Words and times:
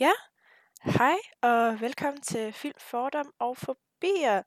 Ja, 0.00 0.12
hej 0.84 1.16
og 1.42 1.80
velkommen 1.80 2.22
til 2.22 2.52
Film, 2.52 2.74
Fordom 2.78 3.32
og 3.38 3.56
Fobier. 3.56 4.42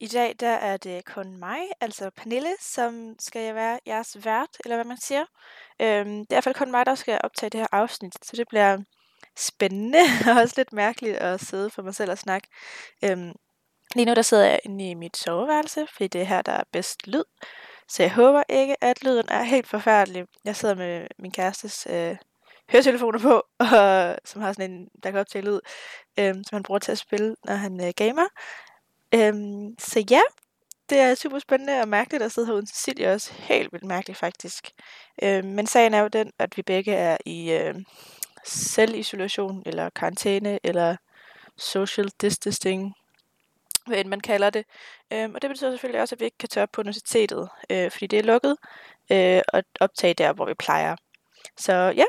I 0.00 0.06
dag 0.06 0.34
der 0.40 0.48
er 0.48 0.76
det 0.76 1.04
kun 1.04 1.36
mig, 1.36 1.60
altså 1.80 2.10
Pernille, 2.10 2.56
som 2.60 3.14
skal 3.18 3.54
være 3.54 3.78
jeres 3.86 4.16
vært, 4.24 4.48
eller 4.64 4.76
hvad 4.76 4.84
man 4.84 4.96
siger. 5.00 5.24
Øhm, 5.80 6.08
det 6.08 6.18
er 6.18 6.22
i 6.22 6.26
hvert 6.34 6.44
fald 6.44 6.54
kun 6.54 6.70
mig, 6.70 6.86
der 6.86 6.94
skal 6.94 7.20
optage 7.24 7.50
det 7.50 7.60
her 7.60 7.66
afsnit, 7.72 8.14
så 8.22 8.36
det 8.36 8.48
bliver 8.48 8.78
spændende 9.36 9.98
og 10.30 10.40
også 10.40 10.54
lidt 10.56 10.72
mærkeligt 10.72 11.16
at 11.16 11.40
sidde 11.40 11.70
for 11.70 11.82
mig 11.82 11.94
selv 11.94 12.10
og 12.10 12.18
snakke. 12.18 12.48
Øhm, 13.04 13.32
lige 13.94 14.06
nu 14.06 14.14
der 14.14 14.22
sidder 14.22 14.44
jeg 14.44 14.60
inde 14.64 14.90
i 14.90 14.94
mit 14.94 15.16
soveværelse, 15.16 15.86
fordi 15.92 16.08
det 16.08 16.20
er 16.20 16.24
her, 16.24 16.42
der 16.42 16.52
er 16.52 16.64
bedst 16.72 17.06
lyd. 17.06 17.24
Så 17.88 18.02
jeg 18.02 18.12
håber 18.12 18.42
ikke, 18.48 18.84
at 18.84 19.02
lyden 19.02 19.26
er 19.28 19.42
helt 19.42 19.66
forfærdelig. 19.66 20.24
Jeg 20.44 20.56
sidder 20.56 20.74
med 20.74 21.06
min 21.18 21.32
kærestes 21.32 21.86
øh, 21.90 22.16
høretelefoner 22.72 23.18
på, 23.18 23.42
og, 23.76 24.18
som 24.24 24.42
har 24.42 24.52
sådan 24.52 24.70
en, 24.70 24.88
der 25.02 25.10
kan 25.10 25.20
optage 25.20 25.44
lyd, 25.44 25.60
øhm, 26.18 26.44
som 26.44 26.56
han 26.56 26.62
bruger 26.62 26.78
til 26.78 26.92
at 26.92 26.98
spille, 26.98 27.36
når 27.44 27.54
han 27.54 27.86
øh, 27.86 27.92
gamer. 27.96 28.26
Øhm, 29.14 29.74
så 29.78 30.04
ja, 30.10 30.20
det 30.90 30.98
er 30.98 31.14
super 31.14 31.38
spændende 31.38 31.80
og 31.80 31.88
mærkeligt 31.88 32.22
at 32.22 32.32
sidde 32.32 32.46
her 32.46 32.54
uden 32.54 32.66
Cecilie 32.66 33.12
også. 33.12 33.32
Helt 33.32 33.72
vildt 33.72 33.84
mærkeligt 33.84 34.18
faktisk. 34.18 34.70
Øhm, 35.22 35.48
men 35.48 35.66
sagen 35.66 35.94
er 35.94 36.00
jo 36.00 36.08
den, 36.08 36.32
at 36.38 36.56
vi 36.56 36.62
begge 36.62 36.92
er 36.92 37.16
i 37.26 37.52
øh, 37.52 37.74
selvisolation, 38.44 39.62
eller 39.66 39.90
karantæne, 39.90 40.58
eller 40.64 40.96
social 41.56 42.10
distancing, 42.20 42.94
hvad 43.86 43.98
end 43.98 44.08
man 44.08 44.20
kalder 44.20 44.50
det. 44.50 44.64
Øhm, 45.12 45.34
og 45.34 45.42
det 45.42 45.50
betyder 45.50 45.70
selvfølgelig 45.70 46.00
også, 46.00 46.14
at 46.14 46.20
vi 46.20 46.24
ikke 46.24 46.38
kan 46.38 46.48
tage 46.48 46.62
op 46.62 46.68
på 46.72 46.80
universitetet, 46.80 47.48
øh, 47.70 47.90
fordi 47.90 48.06
det 48.06 48.18
er 48.18 48.22
lukket, 48.22 48.56
øh, 49.10 49.42
og 49.52 49.62
optage 49.80 50.14
der, 50.14 50.32
hvor 50.32 50.46
vi 50.46 50.54
plejer. 50.54 50.96
Så 51.56 51.72
ja, 51.96 52.04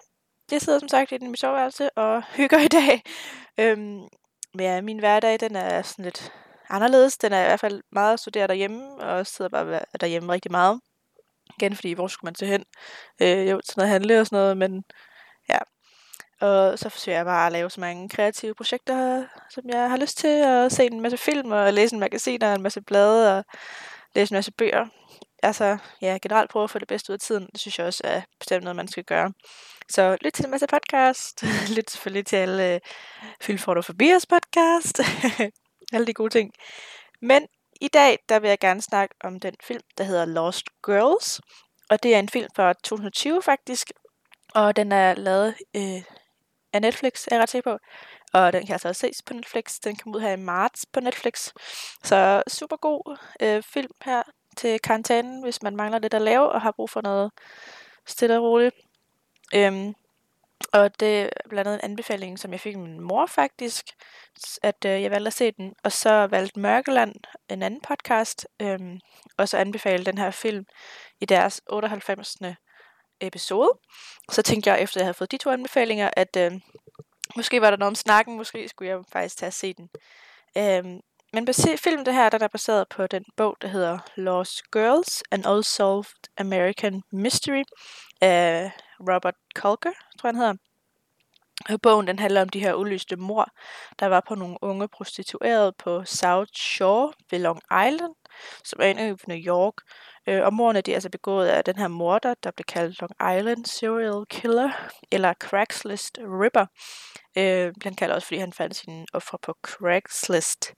jeg 0.54 0.62
sidder 0.62 0.80
som 0.80 0.90
sagt 0.90 1.12
i 1.12 1.18
mit 1.18 1.40
soveværelse 1.40 1.90
og 1.98 2.24
hygger 2.38 2.60
i 2.60 2.68
dag. 2.68 3.04
Øhm, 3.60 4.02
men 4.54 4.60
ja, 4.60 4.82
min 4.82 5.00
hverdag, 5.00 5.40
den 5.40 5.56
er 5.56 5.82
sådan 5.82 6.06
lidt 6.06 6.32
anderledes. 6.70 7.18
Den 7.18 7.34
er 7.34 7.42
i 7.42 7.46
hvert 7.46 7.60
fald 7.60 7.84
meget 7.92 8.20
studeret 8.20 8.50
derhjemme, 8.50 8.98
og 8.98 9.28
sidder 9.28 9.50
bare 9.50 9.80
derhjemme 10.02 10.34
rigtig 10.34 10.52
meget. 10.52 10.82
Igen, 11.58 11.76
fordi 11.76 11.94
hvor 11.94 12.08
skulle 12.08 12.28
man 12.28 12.34
til 12.34 12.48
hen? 12.48 12.64
Øh, 13.22 13.50
jo, 13.50 13.62
til 13.62 13.78
noget 13.78 13.92
handle 13.92 14.20
og 14.20 14.28
sådan 14.28 14.38
noget, 14.38 14.58
men 14.58 14.84
ja. 15.50 15.58
Og 16.42 16.80
så 16.80 16.90
forsøger 16.90 17.18
jeg 17.18 17.26
bare 17.26 17.46
at 17.46 17.52
lave 17.52 17.70
så 17.70 17.80
mange 17.80 18.10
kreative 18.10 18.56
projekter, 18.56 19.26
som 19.50 19.64
jeg 19.70 19.90
har 19.90 19.98
lyst 19.98 20.18
til, 20.18 20.44
og 20.44 20.72
se 20.72 20.86
en 20.86 21.02
masse 21.02 21.18
film, 21.18 21.52
og 21.52 21.74
læse 21.74 21.94
en 21.94 22.00
magasin 22.00 22.44
og 22.44 22.54
en 22.54 22.62
masse 22.62 22.82
blade, 22.82 23.38
og 23.38 23.46
læse 24.16 24.34
en 24.34 24.36
masse 24.36 24.52
bøger. 24.52 24.88
Altså, 25.44 25.78
ja, 26.02 26.18
generelt 26.22 26.52
prøve 26.52 26.64
at 26.64 26.70
få 26.70 26.80
det 26.80 26.88
bedste 26.88 27.12
ud 27.12 27.14
af 27.14 27.20
tiden. 27.20 27.50
Det 27.52 27.60
synes 27.62 27.80
jeg 27.80 27.88
også 27.88 28.02
er 28.04 28.22
bestemt 28.40 28.64
noget, 28.64 28.76
man 28.76 28.88
skal 28.88 29.04
gøre. 29.04 29.34
Så 29.90 30.18
lyt 30.22 30.34
til 30.34 30.46
en 30.46 30.52
masse 30.52 30.68
podcast. 30.68 31.44
lyt 31.78 31.92
selvfølgelig 31.92 32.26
til 32.26 32.36
alle 32.36 32.82
uh, 33.50 33.60
Forbias 33.60 34.26
podcast. 34.26 35.00
alle 35.94 36.08
de 36.08 36.14
gode 36.14 36.30
ting. 36.30 36.52
Men 37.22 37.48
i 37.82 37.88
dag, 37.88 38.20
der 38.30 38.40
vil 38.40 38.48
jeg 38.48 38.60
gerne 38.60 38.82
snakke 38.82 39.16
om 39.24 39.40
den 39.40 39.56
film, 39.64 39.82
der 39.98 40.04
hedder 40.04 40.26
Lost 40.26 40.66
Girls. 40.86 41.42
Og 41.90 42.04
det 42.04 42.16
er 42.16 42.20
en 42.20 42.30
film 42.30 42.48
fra 42.56 42.74
2020 42.74 43.42
faktisk. 43.42 43.92
Og 44.56 44.76
den 44.76 44.92
er 44.92 45.14
lavet 45.14 45.56
øh, 45.76 46.04
af 46.74 46.82
Netflix, 46.82 47.28
er 47.28 47.36
jeg 47.36 47.42
ret 47.42 47.50
sikker 47.50 47.72
på. 47.72 47.78
Og 48.34 48.54
den 48.54 48.66
kan 48.66 48.74
altså 48.74 48.88
også 48.88 49.00
ses 49.00 49.22
på 49.22 49.34
Netflix. 49.34 49.80
Den 49.84 49.96
kom 49.96 50.16
ud 50.16 50.22
her 50.22 50.32
i 50.32 50.36
marts 50.36 50.86
på 50.94 51.00
Netflix. 51.00 51.50
Så 52.04 52.44
super 52.48 52.76
god 52.76 53.18
øh, 53.42 53.64
film 53.64 53.92
her 54.06 54.24
til 54.58 54.80
karantænen, 54.80 55.44
hvis 55.44 55.62
man 55.64 55.76
mangler 55.76 56.00
lidt 56.00 56.14
at 56.14 56.22
lave 56.22 56.50
og 56.50 56.62
har 56.62 56.72
brug 56.72 56.90
for 56.90 57.02
noget 57.02 57.32
stille 58.06 58.38
og 58.38 58.44
roligt. 58.44 58.76
Øhm, 59.56 59.94
og 60.74 61.00
det 61.00 61.22
er 61.22 61.30
blandt 61.50 61.68
andet 61.68 61.84
en 61.84 61.92
anbefaling, 61.92 62.40
som 62.40 62.52
jeg 62.52 62.60
fik 62.60 62.78
min 62.78 63.02
mor 63.02 63.26
faktisk, 63.26 63.86
at 64.62 64.86
øh, 64.86 65.02
jeg 65.02 65.12
valgte 65.12 65.28
at 65.28 65.34
se 65.34 65.52
den. 65.52 65.74
Og 65.84 65.92
så 65.92 66.28
valgte 66.28 66.60
Mørkeland, 66.60 67.16
en 67.50 67.62
anden 67.64 67.82
podcast, 67.82 68.48
øhm, 68.62 69.00
og 69.38 69.50
så 69.50 69.58
anbefale 69.58 70.06
den 70.06 70.18
her 70.18 70.32
film 70.32 70.66
i 71.22 71.26
deres 71.26 71.62
98. 71.70 72.38
episode. 73.22 73.70
Så 74.32 74.42
tænkte 74.42 74.70
jeg, 74.70 74.82
efter 74.82 75.00
jeg 75.00 75.06
havde 75.06 75.14
fået 75.14 75.32
de 75.32 75.38
to 75.38 75.50
anbefalinger, 75.50 76.10
at 76.14 76.36
øh, 76.38 76.52
måske 77.36 77.62
var 77.62 77.70
der 77.70 77.78
noget 77.78 77.92
om 77.92 77.96
snakken, 77.96 78.38
måske 78.38 78.68
skulle 78.68 78.90
jeg 78.90 79.00
faktisk 79.12 79.38
tage 79.38 79.48
at 79.48 79.54
se 79.54 79.74
den. 79.74 79.90
Øhm, 80.58 81.00
men 81.34 81.48
film, 81.78 82.06
det 82.06 82.14
her, 82.14 82.30
der 82.30 82.44
er 82.44 82.48
baseret 82.48 82.88
på 82.90 83.08
den 83.08 83.26
bog, 83.38 83.58
der 83.62 83.68
hedder 83.68 84.00
Lost 84.16 84.72
Girls, 84.72 85.24
An 85.32 85.48
Unsolved 85.48 86.30
American 86.38 87.04
Mystery 87.12 87.64
af 88.22 88.72
Robert 89.00 89.36
Culker, 89.56 89.92
tror 90.20 90.28
jeg 90.30 90.36
han 90.36 90.36
hedder. 90.36 90.54
Og 91.70 91.82
bogen 91.82 92.08
den 92.08 92.20
handler 92.20 92.42
om 92.42 92.50
de 92.50 92.60
her 92.60 92.74
uløste 92.74 93.16
mor, 93.16 93.48
der 94.00 94.06
var 94.06 94.24
på 94.28 94.36
nogle 94.36 94.58
unge 94.62 94.88
prostituerede 94.88 95.74
på 95.80 96.06
South 96.06 96.52
Shore 96.56 97.14
ved 97.32 97.40
Long 97.40 97.62
Island, 97.88 98.16
som 98.64 98.80
er 98.82 98.86
en 98.86 99.00
i 99.00 99.16
New 99.28 99.38
York. 99.38 99.74
Øh, 100.28 100.46
og 100.46 100.54
morerne 100.54 100.82
de 100.82 100.92
er 100.92 100.96
altså 100.96 101.10
begået 101.10 101.48
af 101.48 101.64
den 101.64 101.76
her 101.76 101.88
morder, 101.88 102.34
der 102.44 102.52
blev 102.52 102.66
kaldt 102.66 103.02
Long 103.02 103.38
Island 103.38 103.66
Serial 103.66 104.26
Killer, 104.30 104.90
eller 105.12 105.34
Craigslist 105.34 106.20
Ripper. 106.22 106.66
Øh, 107.38 107.74
han 107.84 107.96
kalder 107.96 108.16
også, 108.16 108.28
fordi 108.28 108.40
han 108.40 108.54
fandt 108.54 108.76
sine 108.76 109.06
ofre 109.14 109.38
på 109.42 109.58
Craigslist. 109.62 110.74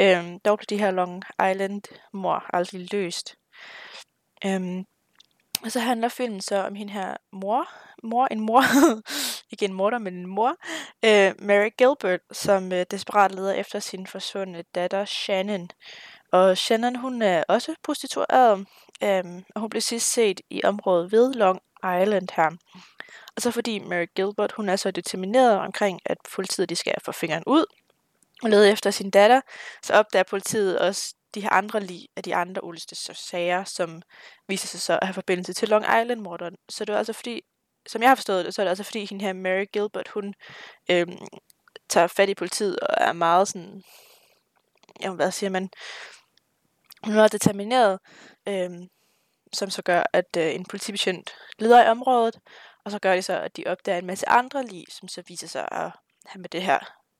Øh, 0.00 0.24
dog 0.44 0.58
blev 0.58 0.66
de 0.68 0.78
her 0.78 0.90
Long 0.90 1.22
Island 1.50 1.82
mor 2.12 2.44
aldrig 2.56 2.92
løst. 2.92 3.36
Øh, 4.44 4.84
og 5.64 5.72
så 5.72 5.80
handler 5.80 6.08
filmen 6.08 6.40
så 6.40 6.66
om 6.66 6.74
hende 6.74 6.92
her 6.92 7.16
mor, 7.32 7.68
mor, 8.02 8.26
en 8.30 8.40
mor, 8.40 8.62
ikke 9.52 9.64
en 9.64 9.72
morder, 9.72 9.98
men 9.98 10.14
en 10.14 10.26
mor, 10.26 10.56
øh, 11.04 11.34
Mary 11.38 11.70
Gilbert, 11.78 12.20
som 12.32 12.72
øh, 12.72 12.86
desperat 12.90 13.34
leder 13.34 13.52
efter 13.52 13.78
sin 13.78 14.06
forsvundne 14.06 14.64
datter 14.74 15.04
Shannon. 15.04 15.68
Og 16.32 16.58
Shannon, 16.58 16.96
hun 16.96 17.22
er 17.22 17.44
også 17.48 17.74
prostitueret, 17.82 18.66
øh, 19.02 19.24
og 19.54 19.60
hun 19.60 19.70
blev 19.70 19.80
sidst 19.80 20.12
set 20.12 20.40
i 20.50 20.60
området 20.64 21.12
ved 21.12 21.34
Long 21.34 21.60
Island 21.78 22.28
her. 22.36 22.50
Og 23.36 23.42
så 23.42 23.50
fordi 23.50 23.78
Mary 23.78 24.06
Gilbert, 24.14 24.52
hun 24.52 24.68
er 24.68 24.76
så 24.76 24.90
determineret 24.90 25.58
omkring, 25.58 26.00
at 26.06 26.18
politiet 26.34 26.68
de 26.68 26.76
skal 26.76 26.94
få 27.04 27.12
fingeren 27.12 27.44
ud 27.46 27.64
og 28.42 28.50
lede 28.50 28.70
efter 28.70 28.90
sin 28.90 29.10
datter, 29.10 29.40
så 29.82 29.94
opdager 29.94 30.22
politiet 30.22 30.78
også 30.78 31.14
de 31.34 31.40
her 31.40 31.50
andre 31.50 31.80
lig 31.80 32.08
af 32.16 32.22
de 32.22 32.34
andre 32.34 32.64
uliste 32.64 33.14
sager, 33.14 33.64
som 33.64 34.02
viser 34.48 34.68
sig 34.68 34.80
så 34.80 34.98
at 35.02 35.06
have 35.06 35.14
forbindelse 35.14 35.52
til 35.52 35.68
Long 35.68 35.84
Island-morderen. 35.84 36.56
Så 36.68 36.84
det 36.84 36.92
var 36.92 36.98
altså 36.98 37.12
fordi, 37.12 37.42
som 37.86 38.02
jeg 38.02 38.10
har 38.10 38.14
forstået 38.14 38.44
det, 38.44 38.54
så 38.54 38.62
er 38.62 38.64
det 38.64 38.70
altså 38.70 38.84
fordi, 38.84 39.04
hende 39.04 39.24
her 39.24 39.32
Mary 39.32 39.64
Gilbert, 39.72 40.08
hun 40.08 40.34
øhm, 40.90 41.18
tager 41.88 42.06
fat 42.06 42.28
i 42.28 42.34
politiet 42.34 42.80
og 42.80 42.94
er 42.98 43.12
meget 43.12 43.48
sådan, 43.48 43.82
ja, 45.00 45.10
hvad 45.10 45.30
siger 45.30 45.50
man, 45.50 45.70
hun 47.04 47.16
er 47.16 47.28
determineret, 47.28 47.98
øh, 48.48 48.70
som 49.52 49.70
så 49.70 49.82
gør, 49.82 50.02
at 50.12 50.36
øh, 50.36 50.54
en 50.54 50.64
politibetjent 50.64 51.34
leder 51.58 51.84
i 51.84 51.88
området, 51.88 52.38
og 52.84 52.90
så 52.90 52.98
gør 52.98 53.14
det 53.14 53.24
så, 53.24 53.40
at 53.40 53.56
de 53.56 53.64
opdager 53.66 53.98
en 53.98 54.06
masse 54.06 54.28
andre 54.28 54.66
lig, 54.66 54.84
som 54.90 55.08
så 55.08 55.22
viser 55.28 55.48
sig 55.48 55.68
at 55.72 55.90
have 56.26 56.40
med 56.40 56.48
det 56.48 56.62
her 56.62 56.78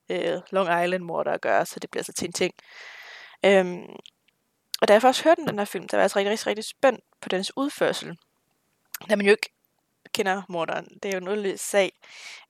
øh, 0.09 0.41
Long 0.51 0.85
Island-morder 0.85 1.33
at 1.33 1.41
gøre, 1.41 1.67
så 1.67 1.81
det 1.81 1.91
bliver 1.91 2.05
så 2.05 2.13
til 2.13 2.27
en 2.27 2.33
ting. 2.33 2.55
Øhm, 3.45 3.87
og 4.81 4.89
da 4.89 4.93
jeg 4.93 5.03
først 5.03 5.23
hørte 5.23 5.47
den 5.47 5.59
her 5.59 5.65
film, 5.65 5.89
der 5.89 5.97
var 5.97 6.01
jeg 6.01 6.05
altså 6.05 6.19
rigtig, 6.19 6.31
rigtig, 6.31 6.47
rigtig 6.47 6.65
spændt 6.65 7.01
på 7.21 7.29
dens 7.29 7.53
udførsel. 7.57 8.19
Da 9.09 9.17
man 9.17 9.27
jo 9.27 9.31
ikke 9.31 9.51
kender 10.15 10.43
morderen. 10.49 10.85
Det 11.03 11.05
er 11.05 11.13
jo 11.13 11.19
en 11.19 11.29
underlig 11.29 11.61
sag. 11.61 11.93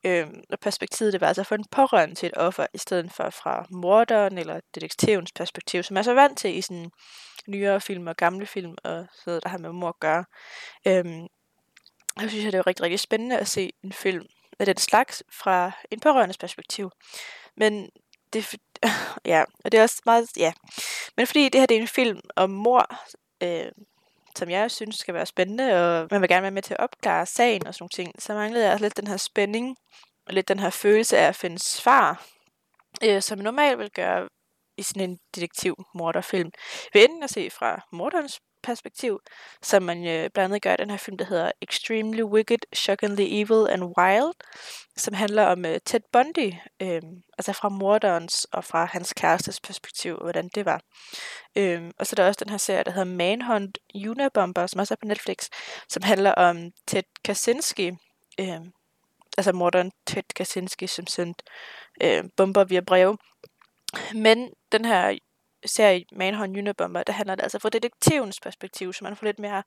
Øhm, 0.05 0.43
og 0.51 0.61
perspektivet, 0.61 1.13
det 1.13 1.21
var 1.21 1.27
altså 1.27 1.45
få 1.45 1.55
en 1.55 1.65
pårørende 1.71 2.15
til 2.15 2.27
et 2.27 2.37
offer, 2.37 2.67
i 2.75 2.79
stedet 2.79 3.13
for 3.13 3.31
fra 3.31 3.67
morderen 3.71 4.39
eller 4.39 4.61
detektivens 4.75 5.33
perspektiv, 5.33 5.83
som 5.83 5.97
er 5.97 6.03
så 6.03 6.15
vant 6.15 6.39
til 6.39 6.57
i 6.57 6.61
sådan 6.61 6.91
nyere 7.47 7.81
film 7.81 8.07
og 8.07 8.17
gamle 8.17 8.47
film, 8.47 8.75
og 8.85 9.07
så 9.13 9.23
noget, 9.27 9.43
der 9.43 9.49
har 9.49 9.59
med 9.59 9.73
mor 9.73 9.89
at 9.89 10.01
gøre. 10.01 10.25
Øhm, 10.87 11.27
jeg 12.21 12.31
synes, 12.31 12.45
det 12.45 12.55
er 12.55 12.67
rigtig, 12.67 12.85
rigtig 12.85 13.01
spændende 13.01 13.39
at 13.39 13.49
se 13.49 13.73
en 13.85 13.93
film 13.93 14.27
af 14.59 14.67
den 14.67 14.77
slags 14.77 15.23
fra 15.33 15.73
en 15.91 16.01
pårørendes 16.01 16.39
perspektiv. 16.39 16.91
Men 17.57 17.91
det, 18.33 18.55
ja, 19.25 19.45
og 19.65 19.73
det 19.73 19.79
er 19.79 19.83
også 19.83 20.03
meget, 20.07 20.29
ja. 20.37 20.53
Men 21.17 21.27
fordi 21.27 21.49
det 21.49 21.61
her 21.61 21.67
det 21.67 21.77
er 21.77 21.81
en 21.81 21.89
film 21.89 22.21
om 22.37 22.51
mor, 22.51 22.87
øh, 23.43 23.73
som 24.39 24.51
jeg 24.51 24.71
synes 24.71 24.97
skal 24.97 25.15
være 25.15 25.27
spændende, 25.27 25.65
og 25.73 26.09
man 26.11 26.21
vil 26.21 26.29
gerne 26.29 26.43
være 26.43 26.51
med 26.51 26.63
til 26.63 26.75
at 26.75 26.81
opklare 26.81 27.27
sagen 27.27 27.67
og 27.67 27.75
sådan 27.75 27.83
nogle 27.83 28.05
ting, 28.05 28.23
så 28.23 28.35
manglede 28.35 28.65
jeg 28.65 28.73
også 28.73 28.85
lidt 28.85 28.97
den 28.97 29.07
her 29.07 29.17
spænding, 29.17 29.77
og 30.27 30.35
lidt 30.35 30.49
den 30.49 30.59
her 30.59 30.71
følelse 30.71 31.19
af 31.19 31.29
at 31.29 31.37
finde 31.37 31.59
svar, 31.59 32.27
øh, 33.05 33.23
som 33.23 33.39
normalt 33.39 33.79
vil 33.79 33.91
gøre 33.91 34.29
i 34.77 34.83
sådan 34.83 35.11
en 35.11 35.19
detektiv-morderfilm. 35.35 36.51
Ved 36.93 37.05
enden 37.05 37.23
at 37.23 37.31
se 37.31 37.51
fra 37.51 37.87
morderens 37.93 38.41
perspektiv, 38.63 39.21
som 39.63 39.83
man 39.83 39.99
øh, 39.99 40.31
blandt 40.35 40.39
andet 40.39 40.63
gør 40.63 40.75
i 40.75 40.77
den 40.77 40.91
her 40.91 40.97
film, 40.97 41.19
der 41.19 41.25
hedder 41.25 41.53
Extremely 41.63 42.23
Wicked, 42.23 42.59
Shockingly 42.75 43.23
Evil 43.23 43.69
and 43.71 43.85
Wild, 43.99 44.33
som 44.97 45.15
handler 45.15 45.45
om 45.47 45.65
øh, 45.65 45.81
Ted 45.85 46.01
Bundy, 46.13 46.53
øh, 46.83 47.03
altså 47.39 47.53
fra 47.53 47.69
morderens 47.69 48.45
og 48.45 48.65
fra 48.65 48.85
hans 48.85 49.13
kærestes 49.13 49.61
perspektiv, 49.61 50.17
hvordan 50.17 50.49
det 50.55 50.65
var. 50.65 50.81
Øh, 51.57 51.91
og 51.99 52.07
så 52.07 52.15
er 52.15 52.17
der 52.17 52.29
også 52.29 52.45
den 52.45 52.51
her 52.51 52.59
serie, 52.59 52.85
der 52.85 52.91
hedder 52.91 53.17
Manhunt 53.17 53.79
Unabomber, 54.09 54.67
som 54.67 54.79
også 54.79 54.95
er 54.95 55.01
på 55.03 55.07
Netflix, 55.07 55.49
som 55.89 56.03
handler 56.03 56.33
om 56.33 56.71
Ted 56.87 57.03
Kaczynski, 57.25 57.91
øh, 58.41 58.61
altså 59.39 59.53
morderen 59.53 59.93
Ted 60.07 60.23
Kaczynski, 60.37 60.87
som 60.87 61.07
sendte 61.07 61.45
øh, 62.03 62.25
bomber 62.37 62.65
via 62.65 62.81
brev. 62.81 63.17
Men 64.15 64.51
den 64.73 64.85
her 64.85 65.19
serie 65.67 66.05
Manhunt 66.13 66.59
Unabomber, 66.59 67.03
der 67.03 67.13
handler 67.13 67.35
det 67.35 67.43
altså 67.43 67.59
fra 67.59 67.69
detektivens 67.69 68.41
perspektiv, 68.41 68.93
så 68.93 69.05
man 69.05 69.17
får 69.17 69.27
lidt 69.27 69.39
mere 69.39 69.63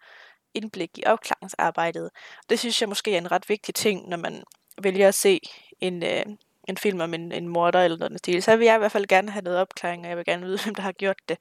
indblik 0.53 0.97
i 0.97 1.03
opklaringsarbejdet. 1.05 2.09
Det 2.49 2.59
synes 2.59 2.81
jeg 2.81 2.89
måske 2.89 3.13
er 3.13 3.17
en 3.17 3.31
ret 3.31 3.49
vigtig 3.49 3.75
ting, 3.75 4.09
når 4.09 4.17
man 4.17 4.43
vælger 4.81 5.07
at 5.07 5.15
se 5.15 5.39
en, 5.79 6.03
øh, 6.03 6.25
en 6.67 6.77
film 6.77 7.01
om 7.01 7.13
en, 7.13 7.31
en 7.31 7.47
morder 7.47 7.79
eller 7.79 7.97
noget 7.97 8.19
stil. 8.19 8.43
Så 8.43 8.55
vil 8.55 8.65
jeg 8.65 8.75
i 8.75 8.77
hvert 8.77 8.91
fald 8.91 9.07
gerne 9.07 9.31
have 9.31 9.43
noget 9.43 9.59
opklaring, 9.59 10.03
og 10.03 10.09
jeg 10.09 10.17
vil 10.17 10.25
gerne 10.25 10.45
vide, 10.45 10.59
hvem 10.63 10.75
der 10.75 10.83
har 10.83 10.91
gjort 10.91 11.29
det. 11.29 11.37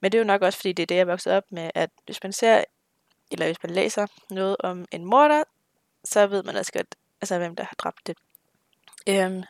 Men 0.00 0.12
det 0.12 0.18
er 0.18 0.22
jo 0.22 0.26
nok 0.26 0.42
også, 0.42 0.58
fordi 0.58 0.72
det 0.72 0.82
er 0.82 0.86
det, 0.86 0.94
jeg 0.94 1.00
er 1.00 1.04
vokset 1.04 1.32
op 1.32 1.44
med, 1.50 1.70
at 1.74 1.90
hvis 2.04 2.22
man 2.22 2.32
ser, 2.32 2.64
eller 3.32 3.46
hvis 3.46 3.62
man 3.62 3.72
læser 3.72 4.06
noget 4.30 4.56
om 4.60 4.84
en 4.92 5.04
morder, 5.04 5.44
så 6.04 6.26
ved 6.26 6.42
man 6.42 6.56
også 6.56 6.72
godt, 6.72 6.94
altså, 7.20 7.38
hvem 7.38 7.56
der 7.56 7.64
har 7.64 7.74
dræbt 7.78 8.06
det. 8.06 8.16
Øhm, 9.08 9.42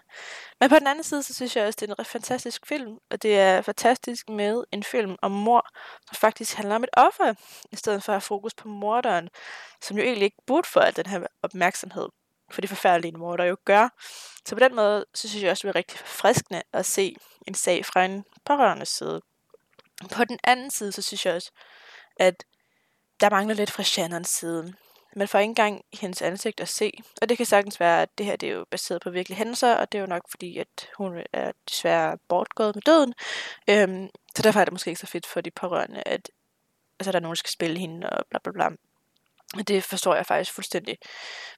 men 0.61 0.69
på 0.69 0.79
den 0.79 0.87
anden 0.87 1.05
side, 1.05 1.23
så 1.23 1.35
synes 1.35 1.57
jeg 1.57 1.67
også, 1.67 1.77
det 1.81 1.91
er 1.91 1.95
en 1.99 2.05
fantastisk 2.05 2.67
film, 2.67 2.99
og 3.11 3.23
det 3.23 3.39
er 3.39 3.63
fantastisk 3.63 4.29
med 4.29 4.65
en 4.73 4.83
film 4.83 5.17
om 5.23 5.31
mor, 5.31 5.69
som 6.07 6.15
faktisk 6.15 6.55
handler 6.55 6.75
om 6.75 6.85
et 6.85 6.91
offer, 6.93 7.35
i 7.73 7.77
stedet 7.77 8.03
for 8.03 8.13
at 8.13 8.15
have 8.15 8.21
fokus 8.21 8.55
på 8.55 8.69
morderen, 8.69 9.29
som 9.83 9.97
jo 9.97 10.03
egentlig 10.03 10.25
ikke 10.25 10.43
burde 10.47 10.69
få 10.69 10.81
al 10.81 10.97
den 10.97 11.07
her 11.07 11.27
opmærksomhed, 11.43 12.09
for 12.51 12.61
det 12.61 12.71
forfærdelige 12.71 13.19
morder 13.19 13.45
jo 13.45 13.57
gør. 13.65 13.89
Så 14.47 14.55
på 14.55 14.61
den 14.61 14.75
måde, 14.75 15.05
så 15.15 15.29
synes 15.29 15.43
jeg 15.43 15.51
også, 15.51 15.69
det 15.69 15.75
er 15.75 15.79
rigtig 15.79 15.99
forfriskende 15.99 16.63
at 16.73 16.87
se 16.87 17.17
en 17.47 17.55
sag 17.55 17.85
fra 17.85 18.05
en 18.05 18.25
pårørende 18.45 18.87
side. 18.87 19.23
På 20.13 20.25
den 20.25 20.39
anden 20.45 20.71
side, 20.71 20.93
så 20.93 21.03
synes 21.03 21.27
jeg 21.27 21.35
også, 21.35 21.53
at 22.17 22.45
der 23.21 23.31
mangler 23.31 23.55
lidt 23.55 23.71
fra 23.71 23.83
Shannons 23.83 24.29
side. 24.29 24.75
Man 25.19 25.29
får 25.29 25.39
ikke 25.39 25.51
engang 25.51 25.85
hendes 25.93 26.23
ansigt 26.23 26.61
at 26.61 26.69
se. 26.69 26.93
Og 27.23 27.29
det 27.29 27.37
kan 27.37 27.47
sagtens 27.47 27.81
være, 27.81 28.03
at 28.03 28.19
det 28.19 28.27
her 28.27 28.37
det 28.37 28.49
er 28.49 28.53
jo 28.53 28.65
baseret 28.71 29.03
på 29.03 29.11
virkelige 29.11 29.39
hændelser, 29.39 29.75
og 29.75 29.93
det 29.93 29.99
er 29.99 30.03
jo 30.03 30.07
nok 30.07 30.23
fordi, 30.31 30.59
at 30.59 30.89
hun 30.97 31.23
er 31.33 31.53
desværre 31.69 32.19
bortgået 32.29 32.75
med 32.75 32.83
døden. 32.83 33.15
Øhm, 33.71 34.09
så 34.37 34.43
derfor 34.43 34.61
er 34.61 34.65
det 34.65 34.73
måske 34.73 34.89
ikke 34.89 35.01
så 35.01 35.07
fedt 35.07 35.27
for 35.27 35.41
de 35.41 35.51
pårørende, 35.51 36.03
at 36.07 36.31
altså, 37.01 37.13
der 37.13 37.19
er 37.19 37.23
nogen, 37.23 37.35
der 37.35 37.39
skal 37.39 37.51
spille 37.51 37.79
hende 37.79 38.11
og 38.11 38.27
bla 38.31 38.39
bla 38.45 38.53
bla. 38.53 38.69
Det 39.63 39.85
forstår 39.85 40.15
jeg 40.15 40.27
faktisk 40.27 40.53
fuldstændig. 40.53 40.99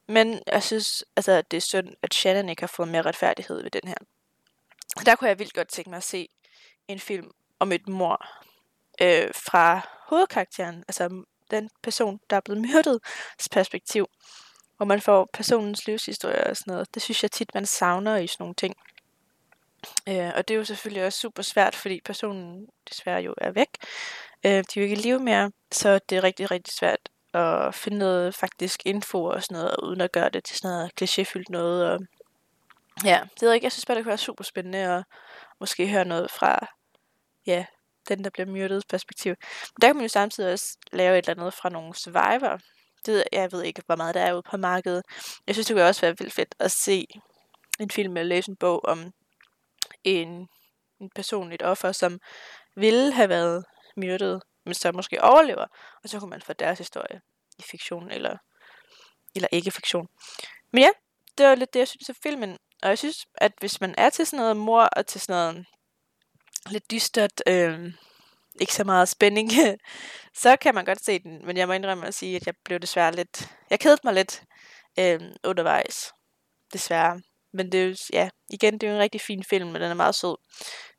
Men 0.08 0.42
jeg 0.46 0.62
synes, 0.62 1.04
altså, 1.16 1.32
at 1.32 1.50
det 1.50 1.56
er 1.56 1.60
synd, 1.60 1.88
at 2.02 2.14
Shannon 2.14 2.48
ikke 2.48 2.62
har 2.62 2.66
fået 2.66 2.88
mere 2.88 3.02
retfærdighed 3.02 3.62
ved 3.62 3.70
den 3.70 3.88
her. 3.88 3.96
Der 5.06 5.16
kunne 5.16 5.28
jeg 5.28 5.38
vildt 5.38 5.54
godt 5.54 5.68
tænke 5.68 5.90
mig 5.90 5.96
at 5.96 6.02
se 6.02 6.28
en 6.88 7.00
film 7.00 7.30
om 7.58 7.72
et 7.72 7.88
mor 7.88 8.26
øh, 9.02 9.30
fra 9.34 9.88
hovedkarakteren, 10.08 10.84
altså 10.88 11.24
den 11.50 11.70
person, 11.82 12.20
der 12.30 12.36
er 12.36 12.40
blevet 12.40 12.62
myrdet, 12.62 13.00
perspektiv. 13.50 14.06
Hvor 14.76 14.86
man 14.86 15.00
får 15.00 15.28
personens 15.32 15.86
livshistorie 15.86 16.46
og 16.46 16.56
sådan 16.56 16.70
noget. 16.72 16.94
Det 16.94 17.02
synes 17.02 17.22
jeg 17.22 17.30
tit, 17.30 17.54
man 17.54 17.66
savner 17.66 18.16
i 18.16 18.26
sådan 18.26 18.42
nogle 18.42 18.54
ting. 18.54 18.74
Øh, 20.08 20.32
og 20.36 20.48
det 20.48 20.54
er 20.54 20.58
jo 20.58 20.64
selvfølgelig 20.64 21.04
også 21.04 21.18
super 21.18 21.42
svært, 21.42 21.74
fordi 21.74 22.00
personen 22.04 22.66
desværre 22.88 23.20
jo 23.20 23.34
er 23.36 23.50
væk. 23.50 23.68
Øh, 24.44 24.50
de 24.50 24.56
er 24.58 24.64
jo 24.76 24.82
ikke 24.82 24.96
i 24.96 24.98
live 24.98 25.20
mere, 25.20 25.52
så 25.72 26.00
det 26.08 26.18
er 26.18 26.24
rigtig, 26.24 26.50
rigtig 26.50 26.74
svært 26.74 27.08
at 27.34 27.74
finde 27.74 27.98
noget 27.98 28.34
faktisk 28.34 28.86
info 28.86 29.24
og 29.24 29.42
sådan 29.42 29.62
noget, 29.62 29.76
uden 29.82 30.00
at 30.00 30.12
gøre 30.12 30.30
det 30.30 30.44
til 30.44 30.56
sådan 30.56 30.76
noget 30.76 30.90
klichéfyldt 31.02 31.44
noget. 31.48 31.86
Og 31.86 32.00
ja, 33.04 33.20
det 33.34 33.42
ved 33.42 33.52
ikke, 33.52 33.64
jeg 33.64 33.72
synes 33.72 33.86
bare, 33.86 33.96
det 33.96 34.04
kunne 34.04 34.08
være 34.08 34.18
super 34.18 34.44
spændende 34.44 34.78
at 34.78 35.04
måske 35.60 35.88
høre 35.88 36.04
noget 36.04 36.30
fra, 36.30 36.66
ja, 37.46 37.64
den, 38.08 38.24
der 38.24 38.30
bliver 38.30 38.46
myrdet 38.46 38.84
perspektiv. 38.88 39.30
Men 39.30 39.80
der 39.80 39.88
kan 39.88 39.96
man 39.96 40.04
jo 40.04 40.08
samtidig 40.08 40.52
også 40.52 40.76
lave 40.92 41.18
et 41.18 41.28
eller 41.28 41.40
andet 41.40 41.54
fra 41.54 41.68
nogle 41.68 41.94
survivor. 41.94 42.60
Det, 43.06 43.24
jeg 43.32 43.52
ved 43.52 43.62
ikke, 43.62 43.82
hvor 43.86 43.96
meget 43.96 44.14
der 44.14 44.20
er 44.20 44.34
ude 44.34 44.42
på 44.50 44.56
markedet. 44.56 45.02
Jeg 45.46 45.54
synes, 45.54 45.66
det 45.66 45.74
kunne 45.74 45.86
også 45.86 46.00
være 46.00 46.18
vildt 46.18 46.32
fedt 46.32 46.54
at 46.58 46.72
se 46.72 47.06
en 47.80 47.90
film 47.90 48.16
eller 48.16 48.28
læse 48.28 48.50
en 48.50 48.56
bog 48.56 48.84
om 48.84 49.12
en, 50.04 50.48
en 51.00 51.10
person, 51.14 51.52
et 51.52 51.62
offer, 51.62 51.92
som 51.92 52.20
ville 52.76 53.12
have 53.12 53.28
været 53.28 53.64
myrdet, 53.96 54.42
men 54.64 54.74
så 54.74 54.92
måske 54.92 55.24
overlever, 55.24 55.66
og 56.02 56.08
så 56.08 56.20
kunne 56.20 56.30
man 56.30 56.42
få 56.42 56.52
deres 56.52 56.78
historie 56.78 57.20
i 57.58 57.62
fiktion 57.62 58.10
eller, 58.10 58.36
eller 59.34 59.48
ikke 59.52 59.70
fiktion. 59.70 60.08
Men 60.72 60.82
ja, 60.82 60.90
det 61.38 61.46
var 61.46 61.54
lidt 61.54 61.74
det, 61.74 61.80
jeg 61.80 61.88
synes 61.88 62.08
af 62.08 62.16
filmen. 62.22 62.58
Og 62.82 62.88
jeg 62.88 62.98
synes, 62.98 63.26
at 63.34 63.52
hvis 63.60 63.80
man 63.80 63.94
er 63.98 64.10
til 64.10 64.26
sådan 64.26 64.38
noget 64.38 64.56
mor 64.56 64.82
og 64.82 65.06
til 65.06 65.20
sådan 65.20 65.54
noget 65.54 65.66
lidt 66.70 66.90
dystert, 66.90 67.42
øh, 67.46 67.92
ikke 68.60 68.74
så 68.74 68.84
meget 68.84 69.08
spænding, 69.08 69.50
så 70.42 70.56
kan 70.56 70.74
man 70.74 70.84
godt 70.84 71.04
se 71.04 71.18
den. 71.18 71.46
Men 71.46 71.56
jeg 71.56 71.66
må 71.66 71.72
indrømme 71.72 72.06
at 72.06 72.14
sige, 72.14 72.36
at 72.36 72.46
jeg 72.46 72.54
blev 72.64 72.78
desværre 72.78 73.14
lidt... 73.14 73.50
Jeg 73.70 73.80
kedede 73.80 74.00
mig 74.04 74.14
lidt 74.14 74.42
øh, 74.98 75.20
undervejs. 75.44 76.12
Desværre. 76.72 77.20
Men 77.52 77.72
det 77.72 77.82
er 77.82 77.86
jo, 77.86 77.94
ja, 78.12 78.28
igen, 78.50 78.74
det 78.74 78.82
er 78.82 78.90
jo 78.90 78.94
en 78.94 79.02
rigtig 79.02 79.20
fin 79.20 79.44
film, 79.44 79.68
men 79.68 79.82
den 79.82 79.90
er 79.90 79.94
meget 79.94 80.14
sød. 80.14 80.36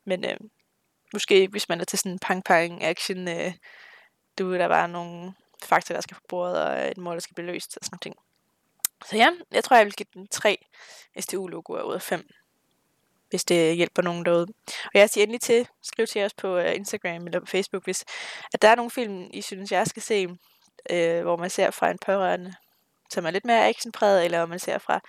Men 0.06 0.24
øh, 0.24 0.36
måske 1.12 1.48
hvis 1.48 1.68
man 1.68 1.80
er 1.80 1.84
til 1.84 1.98
sådan 1.98 2.12
en 2.12 2.18
pang-pang 2.18 2.84
action, 2.84 3.28
øh, 3.28 3.52
du 4.38 4.54
der 4.54 4.68
bare 4.68 4.88
nogle 4.88 5.32
fakta, 5.62 5.94
der 5.94 6.00
skal 6.00 6.14
på 6.14 6.20
bordet, 6.28 6.64
og 6.64 6.78
øh, 6.78 6.88
et 6.90 6.98
mål, 6.98 7.14
der 7.14 7.20
skal 7.20 7.34
blive 7.34 7.46
løst, 7.46 7.76
og 7.76 7.84
sådan 7.84 7.98
noget. 8.04 8.18
Så 9.06 9.16
ja, 9.16 9.30
jeg 9.50 9.64
tror, 9.64 9.76
jeg 9.76 9.86
vil 9.86 9.94
give 9.94 10.06
den 10.14 10.28
tre 10.28 10.58
STU-logoer 11.20 11.82
ud 11.82 11.94
af 11.94 12.02
5 12.02 12.28
hvis 13.30 13.44
det 13.44 13.76
hjælper 13.76 14.02
nogen 14.02 14.24
derude. 14.24 14.46
Og 14.66 14.90
jeg 14.94 15.10
siger 15.10 15.22
endelig 15.22 15.40
til, 15.40 15.68
skriv 15.82 16.06
til 16.06 16.24
os 16.24 16.34
på 16.34 16.56
øh, 16.56 16.74
Instagram 16.74 17.26
eller 17.26 17.40
på 17.40 17.46
Facebook, 17.46 17.84
hvis 17.84 18.04
at 18.54 18.62
der 18.62 18.68
er 18.68 18.74
nogle 18.74 18.90
film, 18.90 19.30
I 19.32 19.42
synes, 19.42 19.72
jeg 19.72 19.86
skal 19.86 20.02
se, 20.02 20.28
øh, 20.90 21.22
hvor 21.22 21.36
man 21.36 21.50
ser 21.50 21.70
fra 21.70 21.90
en 21.90 21.98
pårørende, 21.98 22.54
som 23.10 23.26
er 23.26 23.30
lidt 23.30 23.44
mere 23.44 23.68
actionpræget, 23.68 24.24
eller 24.24 24.42
om 24.42 24.48
man 24.48 24.58
ser 24.58 24.78
fra 24.78 25.00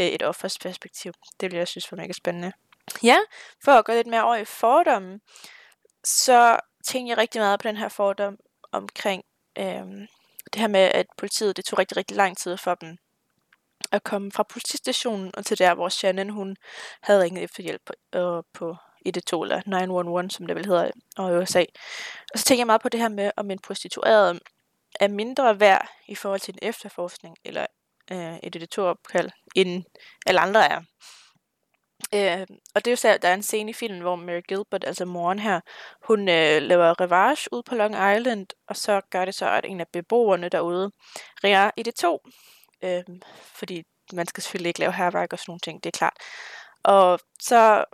øh, 0.00 0.06
et 0.06 0.22
offers 0.22 0.58
perspektiv. 0.58 1.12
Det 1.40 1.50
vil 1.50 1.58
jeg 1.58 1.68
synes 1.68 1.92
var 1.92 1.96
mega 1.96 2.12
spændende. 2.12 2.52
Ja, 3.02 3.16
for 3.64 3.72
at 3.72 3.84
gå 3.84 3.92
lidt 3.92 4.06
mere 4.06 4.24
over 4.24 4.36
i 4.36 4.44
fordomme, 4.44 5.20
så 6.04 6.58
tænker 6.86 7.10
jeg 7.10 7.18
rigtig 7.18 7.40
meget 7.40 7.60
på 7.60 7.68
den 7.68 7.76
her 7.76 7.88
fordom 7.88 8.36
omkring 8.72 9.22
øh, 9.58 10.06
det 10.52 10.60
her 10.60 10.68
med, 10.68 10.80
at 10.80 11.06
politiet, 11.18 11.56
det 11.56 11.64
tog 11.64 11.78
rigtig, 11.78 11.96
rigtig 11.96 12.16
lang 12.16 12.36
tid 12.36 12.56
for 12.56 12.74
dem 12.74 12.96
at 13.92 14.04
komme 14.04 14.32
fra 14.32 14.42
politistationen 14.42 15.30
og 15.36 15.44
til 15.46 15.58
der, 15.58 15.74
hvor 15.74 15.88
Shannon 15.88 16.28
hun 16.28 16.56
havde 17.02 17.22
ringet 17.22 17.44
efter 17.44 17.62
hjælp 17.62 17.82
på, 17.86 18.18
øh, 18.18 18.42
på 18.54 18.76
112 19.06 19.50
eller 19.50 19.62
911, 19.66 20.30
som 20.30 20.46
det 20.46 20.56
vel 20.56 20.66
hedder 20.66 20.90
og 21.16 21.32
i 21.32 21.36
USA. 21.36 21.64
Og 22.32 22.38
så 22.38 22.44
tænker 22.44 22.60
jeg 22.60 22.66
meget 22.66 22.80
på 22.80 22.88
det 22.88 23.00
her 23.00 23.08
med, 23.08 23.30
om 23.36 23.50
en 23.50 23.58
prostitueret 23.58 24.40
er 25.00 25.08
mindre 25.08 25.60
værd 25.60 25.88
i 26.08 26.14
forhold 26.14 26.40
til 26.40 26.54
en 26.54 26.68
efterforskning 26.68 27.36
eller 27.44 27.66
øh, 28.12 28.36
et 28.42 28.78
opkald 28.78 29.30
end 29.54 29.84
alle 30.26 30.40
andre 30.40 30.70
er. 30.70 30.80
Øh, 32.14 32.46
og 32.74 32.84
det 32.84 32.86
er 32.86 32.92
jo 32.92 32.96
så, 32.96 33.18
der 33.22 33.28
er 33.28 33.34
en 33.34 33.42
scene 33.42 33.70
i 33.70 33.74
filmen, 33.74 34.00
hvor 34.00 34.16
Mary 34.16 34.40
Gilbert, 34.48 34.84
altså 34.84 35.04
moren 35.04 35.38
her, 35.38 35.60
hun 36.06 36.28
øh, 36.28 36.62
laver 36.62 37.00
revanche 37.00 37.48
ud 37.52 37.62
på 37.62 37.74
Long 37.74 37.94
Island, 37.94 38.46
og 38.68 38.76
så 38.76 39.00
gør 39.10 39.24
det 39.24 39.34
så, 39.34 39.50
at 39.50 39.64
en 39.64 39.80
af 39.80 39.88
beboerne 39.92 40.48
derude 40.48 40.90
ringer 41.44 41.70
i 41.76 41.82
det 41.82 41.94
to, 41.94 42.20
øh, 42.82 43.02
fordi 43.42 43.84
man 44.12 44.26
skal 44.26 44.42
selvfølgelig 44.42 44.68
ikke 44.68 44.80
lave 44.80 44.92
herværk 44.92 45.32
og 45.32 45.38
sådan 45.38 45.50
nogle 45.50 45.60
ting, 45.60 45.84
det 45.84 45.90
er 45.90 45.98
klart. 45.98 46.16
Og 46.82 47.20
så 47.40 47.84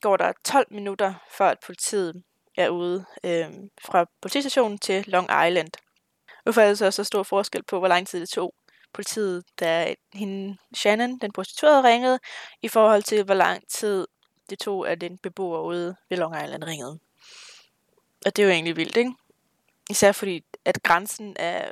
går 0.00 0.16
der 0.16 0.32
12 0.44 0.66
minutter, 0.70 1.14
før 1.30 1.48
at 1.48 1.58
politiet 1.66 2.22
er 2.56 2.68
ude 2.68 3.04
øh, 3.24 3.50
fra 3.82 4.06
politistationen 4.20 4.78
til 4.78 5.04
Long 5.06 5.24
Island. 5.24 5.70
Hvorfor 6.42 6.60
er 6.60 6.68
det 6.68 6.78
så 6.78 6.90
så 6.90 7.04
stor 7.04 7.22
forskel 7.22 7.62
på, 7.62 7.78
hvor 7.78 7.88
lang 7.88 8.06
tid 8.06 8.20
det 8.20 8.28
tog 8.28 8.54
politiet, 8.92 9.44
da 9.60 9.94
hende, 10.12 10.56
Shannon, 10.74 11.18
den 11.18 11.32
prostituerede, 11.32 11.82
ringede, 11.82 12.18
i 12.62 12.68
forhold 12.68 13.02
til, 13.02 13.24
hvor 13.24 13.34
lang 13.34 13.68
tid 13.68 14.06
det 14.50 14.58
tog, 14.58 14.90
at 14.90 15.00
den 15.00 15.18
beboer 15.18 15.60
ude 15.60 15.96
ved 16.08 16.18
Long 16.18 16.44
Island 16.44 16.64
ringede. 16.64 16.98
Og 18.26 18.36
det 18.36 18.42
er 18.42 18.46
jo 18.46 18.52
egentlig 18.52 18.76
vildt, 18.76 18.96
ikke? 18.96 19.12
Især 19.90 20.12
fordi, 20.12 20.44
at 20.64 20.82
grænsen 20.82 21.36
er 21.38 21.70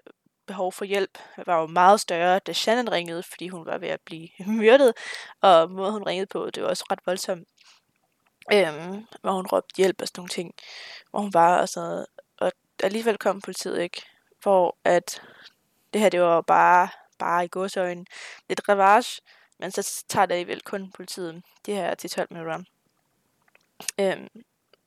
behov 0.50 0.72
for 0.72 0.84
hjælp 0.84 1.18
var 1.46 1.60
jo 1.60 1.66
meget 1.66 2.00
større, 2.00 2.38
da 2.38 2.52
Shannon 2.52 2.92
ringede, 2.92 3.22
fordi 3.22 3.48
hun 3.48 3.66
var 3.66 3.78
ved 3.78 3.88
at 3.88 4.00
blive 4.00 4.28
myrdet, 4.60 4.92
og 5.40 5.70
måden 5.70 5.92
hun 5.92 6.02
ringede 6.02 6.26
på, 6.26 6.50
det 6.50 6.62
var 6.62 6.68
også 6.68 6.84
ret 6.90 6.98
voldsomt. 7.06 7.48
Øhm, 8.52 9.06
hvor 9.20 9.32
hun 9.32 9.46
råbte 9.46 9.76
hjælp 9.76 10.02
og 10.02 10.08
sådan 10.08 10.20
nogle 10.20 10.28
ting, 10.28 10.54
hvor 11.10 11.20
hun 11.20 11.34
var 11.34 11.60
og 11.60 11.68
sådan 11.68 11.88
noget. 11.88 12.06
Og 12.38 12.52
alligevel 12.82 13.18
kom 13.18 13.40
politiet 13.40 13.80
ikke, 13.80 14.02
hvor 14.42 14.76
at 14.84 15.22
det 15.92 16.00
her, 16.00 16.08
det 16.08 16.20
var 16.20 16.40
bare, 16.40 16.88
bare 17.18 17.44
i 17.44 17.48
godsøjne 17.48 18.04
lidt 18.48 18.68
revage, 18.68 19.22
men 19.58 19.70
så 19.70 20.04
tager 20.08 20.26
det 20.26 20.34
alligevel 20.34 20.62
kun 20.62 20.92
politiet 20.92 21.42
det 21.66 21.74
her 21.74 21.94
til 21.94 22.10
12 22.10 22.28
minutter. 22.30 22.58
Øhm, 24.00 24.28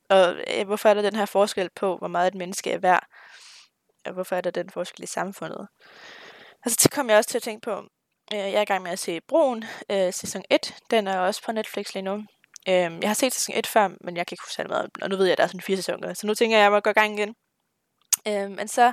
og 0.08 0.36
øh, 0.54 0.66
hvorfor 0.66 0.88
er 0.88 0.94
der 0.94 1.02
den 1.02 1.16
her 1.16 1.26
forskel 1.26 1.70
på, 1.76 1.96
hvor 1.96 2.08
meget 2.08 2.28
et 2.28 2.34
menneske 2.34 2.72
er 2.72 2.78
værd? 2.78 3.06
Og 4.06 4.12
hvorfor 4.12 4.36
er 4.36 4.40
der 4.40 4.50
den 4.50 4.70
forskel 4.70 5.02
i 5.02 5.06
samfundet? 5.06 5.68
Og 6.64 6.70
så 6.70 6.88
kom 6.92 7.10
jeg 7.10 7.18
også 7.18 7.30
til 7.30 7.38
at 7.38 7.42
tænke 7.42 7.60
på, 7.60 7.78
øh, 8.32 8.38
jeg 8.38 8.52
er 8.52 8.60
i 8.60 8.64
gang 8.64 8.82
med 8.82 8.90
at 8.90 8.98
se 8.98 9.20
Broen, 9.20 9.64
øh, 9.90 10.12
sæson 10.12 10.42
1. 10.50 10.74
Den 10.90 11.06
er 11.06 11.18
også 11.18 11.42
på 11.44 11.52
Netflix 11.52 11.94
lige 11.94 12.02
nu. 12.02 12.14
Øh, 12.68 12.74
jeg 12.74 13.08
har 13.08 13.14
set 13.14 13.32
sæson 13.32 13.54
1 13.56 13.66
før, 13.66 13.88
men 14.00 14.16
jeg 14.16 14.26
kan 14.26 14.34
ikke 14.34 14.42
huske 14.42 14.54
særlig 14.54 14.70
meget. 14.70 14.90
Og 15.02 15.08
nu 15.08 15.16
ved 15.16 15.24
jeg, 15.24 15.32
at 15.32 15.38
der 15.38 15.44
er 15.44 15.48
sådan 15.48 15.60
fire 15.60 15.76
sæsoner. 15.76 16.14
Så 16.14 16.26
nu 16.26 16.34
tænker 16.34 16.56
jeg, 16.56 16.62
at 16.62 16.64
jeg 16.64 16.72
må 16.72 16.80
gå 16.80 16.90
i 16.90 16.92
gang 16.92 17.18
igen. 17.18 17.34
Øh, 18.28 18.50
men 18.50 18.68
så 18.68 18.92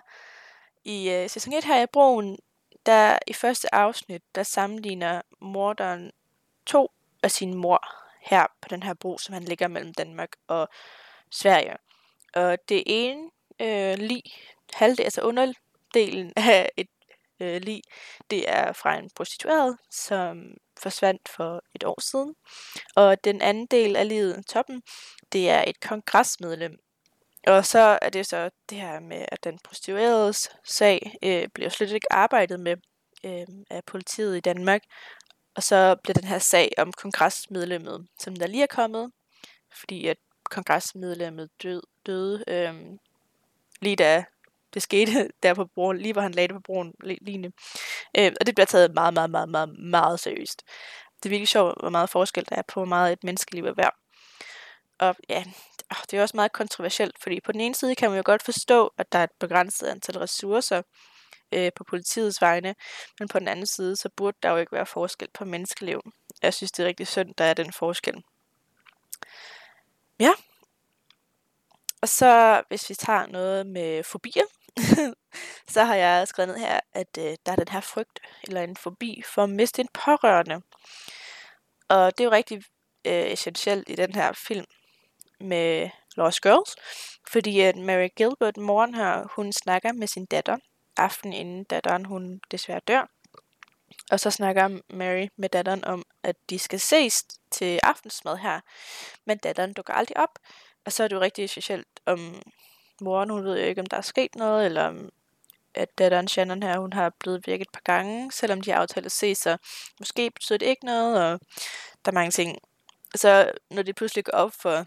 i 0.85 1.09
øh, 1.09 1.29
sæson 1.29 1.53
1 1.53 1.63
her 1.63 1.83
i 1.83 1.85
Broen, 1.93 2.37
der 2.85 3.17
i 3.27 3.33
første 3.33 3.75
afsnit, 3.75 4.21
der 4.35 4.43
sammenligner 4.43 5.21
morderen 5.41 6.11
to 6.65 6.91
af 7.23 7.31
sin 7.31 7.53
mor 7.53 7.87
her 8.21 8.47
på 8.61 8.69
den 8.69 8.83
her 8.83 8.93
bro, 8.93 9.17
som 9.17 9.33
han 9.33 9.43
ligger 9.43 9.67
mellem 9.67 9.93
Danmark 9.93 10.29
og 10.47 10.69
Sverige. 11.31 11.77
Og 12.33 12.69
det 12.69 12.83
ene 12.85 13.29
øh, 13.59 13.97
lig, 13.97 14.23
halvdel, 14.73 15.03
altså 15.03 15.21
underdelen 15.21 16.33
af 16.51 16.69
et 16.77 16.87
øh, 17.39 17.61
lig, 17.61 17.81
det 18.29 18.49
er 18.49 18.73
fra 18.73 18.97
en 18.97 19.09
prostitueret, 19.15 19.77
som 19.91 20.53
forsvandt 20.79 21.29
for 21.29 21.63
et 21.75 21.83
år 21.83 22.01
siden. 22.01 22.35
Og 22.95 23.23
den 23.23 23.41
anden 23.41 23.65
del 23.65 23.95
af 23.95 24.07
livet, 24.07 24.45
toppen, 24.47 24.81
det 25.31 25.49
er 25.49 25.63
et 25.67 25.79
kongresmedlem. 25.79 26.77
Og 27.47 27.65
så 27.65 27.99
er 28.01 28.09
det 28.09 28.27
så 28.27 28.49
det 28.69 28.77
her 28.77 28.99
med, 28.99 29.25
at 29.31 29.43
den 29.43 29.59
prostitueredes 29.63 30.49
sag 30.63 31.17
øh, 31.23 31.47
bliver 31.53 31.69
slet 31.69 31.91
ikke 31.91 32.13
arbejdet 32.13 32.59
med 32.59 32.77
øh, 33.23 33.47
af 33.69 33.83
politiet 33.85 34.37
i 34.37 34.39
Danmark. 34.39 34.81
Og 35.55 35.63
så 35.63 35.95
bliver 36.03 36.13
den 36.13 36.27
her 36.27 36.39
sag 36.39 36.71
om 36.77 36.93
kongresmedlemmet, 36.93 38.07
som 38.19 38.35
der 38.35 38.47
lige 38.47 38.63
er 38.63 38.67
kommet, 38.67 39.11
fordi 39.79 40.07
at 40.07 40.17
kongresmedlemmet 40.43 41.49
død, 41.63 41.81
døde 42.05 42.43
øh, 42.47 42.75
lige 43.81 43.95
da 43.95 44.25
det 44.73 44.81
skete 44.81 45.29
der 45.43 45.53
på 45.53 45.65
broen, 45.65 45.97
lige 45.97 46.13
hvor 46.13 46.21
han 46.21 46.31
lagde 46.31 46.47
det 46.47 46.55
på 46.55 46.61
broen 46.65 46.93
lignende. 47.01 47.51
Øh, 48.17 48.31
og 48.39 48.45
det 48.45 48.55
bliver 48.55 48.65
taget 48.65 48.93
meget, 48.93 49.13
meget, 49.13 49.29
meget, 49.29 49.49
meget, 49.49 49.79
meget 49.79 50.19
seriøst. 50.19 50.63
Det 51.23 51.25
er 51.25 51.29
virkelig 51.29 51.47
sjovt, 51.47 51.81
hvor 51.81 51.89
meget 51.89 52.09
forskel 52.09 52.45
der 52.49 52.55
er 52.55 52.61
på, 52.67 52.79
hvor 52.79 52.85
meget 52.85 53.13
et 53.13 53.23
menneskeliv 53.23 53.65
er 53.65 53.73
værd. 53.73 53.95
Og 54.99 55.15
ja, 55.29 55.43
det 56.11 56.17
er 56.17 56.21
også 56.21 56.37
meget 56.37 56.51
kontroversielt, 56.51 57.15
fordi 57.23 57.39
på 57.41 57.51
den 57.51 57.61
ene 57.61 57.75
side 57.75 57.95
kan 57.95 58.09
man 58.09 58.17
jo 58.17 58.23
godt 58.25 58.43
forstå, 58.43 58.93
at 58.97 59.11
der 59.11 59.19
er 59.19 59.23
et 59.23 59.31
begrænset 59.39 59.87
antal 59.87 60.17
ressourcer 60.17 60.81
øh, 61.51 61.71
på 61.75 61.83
politiets 61.83 62.41
vegne, 62.41 62.75
men 63.19 63.27
på 63.27 63.39
den 63.39 63.47
anden 63.47 63.65
side, 63.65 63.95
så 63.95 64.09
burde 64.09 64.37
der 64.43 64.49
jo 64.49 64.57
ikke 64.57 64.71
være 64.71 64.85
forskel 64.85 65.27
på 65.33 65.45
menneskeliv. 65.45 66.01
Jeg 66.41 66.53
synes, 66.53 66.71
det 66.71 66.83
er 66.83 66.87
rigtig 66.87 67.07
synd, 67.07 67.33
der 67.35 67.45
er 67.45 67.53
den 67.53 67.73
forskel. 67.73 68.23
Ja. 70.19 70.31
Og 72.01 72.09
så 72.09 72.63
hvis 72.67 72.89
vi 72.89 72.95
tager 72.95 73.25
noget 73.25 73.67
med 73.67 74.03
fobier, 74.03 74.43
så 75.73 75.83
har 75.83 75.95
jeg 75.95 76.27
skrevet 76.27 76.49
ned 76.49 76.57
her, 76.57 76.79
at 76.93 77.17
øh, 77.19 77.37
der 77.45 77.51
er 77.51 77.55
den 77.55 77.67
her 77.67 77.81
frygt 77.81 78.19
eller 78.43 78.61
en 78.61 78.77
fobi 78.77 79.23
for 79.25 79.43
at 79.43 79.49
miste 79.49 79.81
en 79.81 79.89
pårørende. 79.93 80.61
Og 81.89 82.17
det 82.17 82.23
er 82.23 82.25
jo 82.25 82.31
rigtig 82.31 82.63
øh, 83.05 83.31
essentielt 83.31 83.89
i 83.89 83.95
den 83.95 84.15
her 84.15 84.31
film 84.33 84.65
med 85.39 85.89
Lost 86.15 86.41
Girls, 86.41 86.75
fordi 87.27 87.59
at 87.59 87.75
Mary 87.75 88.07
Gilbert, 88.15 88.57
moren 88.57 88.95
her, 88.95 89.27
hun 89.35 89.53
snakker 89.53 89.93
med 89.93 90.07
sin 90.07 90.25
datter, 90.25 90.57
aften 90.97 91.33
inden 91.33 91.63
datteren 91.63 92.05
hun 92.05 92.41
desværre 92.51 92.81
dør. 92.87 93.07
Og 94.11 94.19
så 94.19 94.31
snakker 94.31 94.79
Mary 94.89 95.27
med 95.37 95.49
datteren 95.49 95.85
om, 95.85 96.03
at 96.23 96.35
de 96.49 96.59
skal 96.59 96.79
ses 96.79 97.23
til 97.51 97.79
aftensmad 97.83 98.37
her, 98.37 98.59
men 99.25 99.37
datteren 99.37 99.73
dukker 99.73 99.93
aldrig 99.93 100.17
op. 100.17 100.39
Og 100.85 100.91
så 100.91 101.03
er 101.03 101.07
det 101.07 101.15
jo 101.15 101.21
rigtig 101.21 101.49
specielt 101.49 101.87
om 102.05 102.41
moren, 103.01 103.29
hun 103.29 103.43
ved 103.43 103.59
jo 103.59 103.65
ikke, 103.65 103.81
om 103.81 103.85
der 103.87 103.97
er 103.97 104.01
sket 104.01 104.35
noget, 104.35 104.65
eller 104.65 104.83
om 104.83 105.09
at 105.75 105.97
datteren 105.97 106.27
Shannon 106.27 106.63
her, 106.63 106.79
hun 106.79 106.93
har 106.93 107.09
blevet 107.19 107.47
virket 107.47 107.65
et 107.67 107.73
par 107.73 107.81
gange, 107.83 108.31
selvom 108.31 108.61
de 108.61 108.71
har 108.71 108.77
aftalt 108.77 109.05
at 109.05 109.11
se, 109.11 109.35
så 109.35 109.57
måske 109.99 110.31
betyder 110.31 110.57
det 110.57 110.65
ikke 110.65 110.85
noget, 110.85 111.23
og 111.23 111.39
der 112.05 112.11
er 112.11 112.13
mange 112.13 112.31
ting. 112.31 112.57
Så 113.15 113.51
når 113.69 113.81
det 113.83 113.95
pludselig 113.95 114.25
går 114.25 114.33
op 114.37 114.53
for 114.53 114.85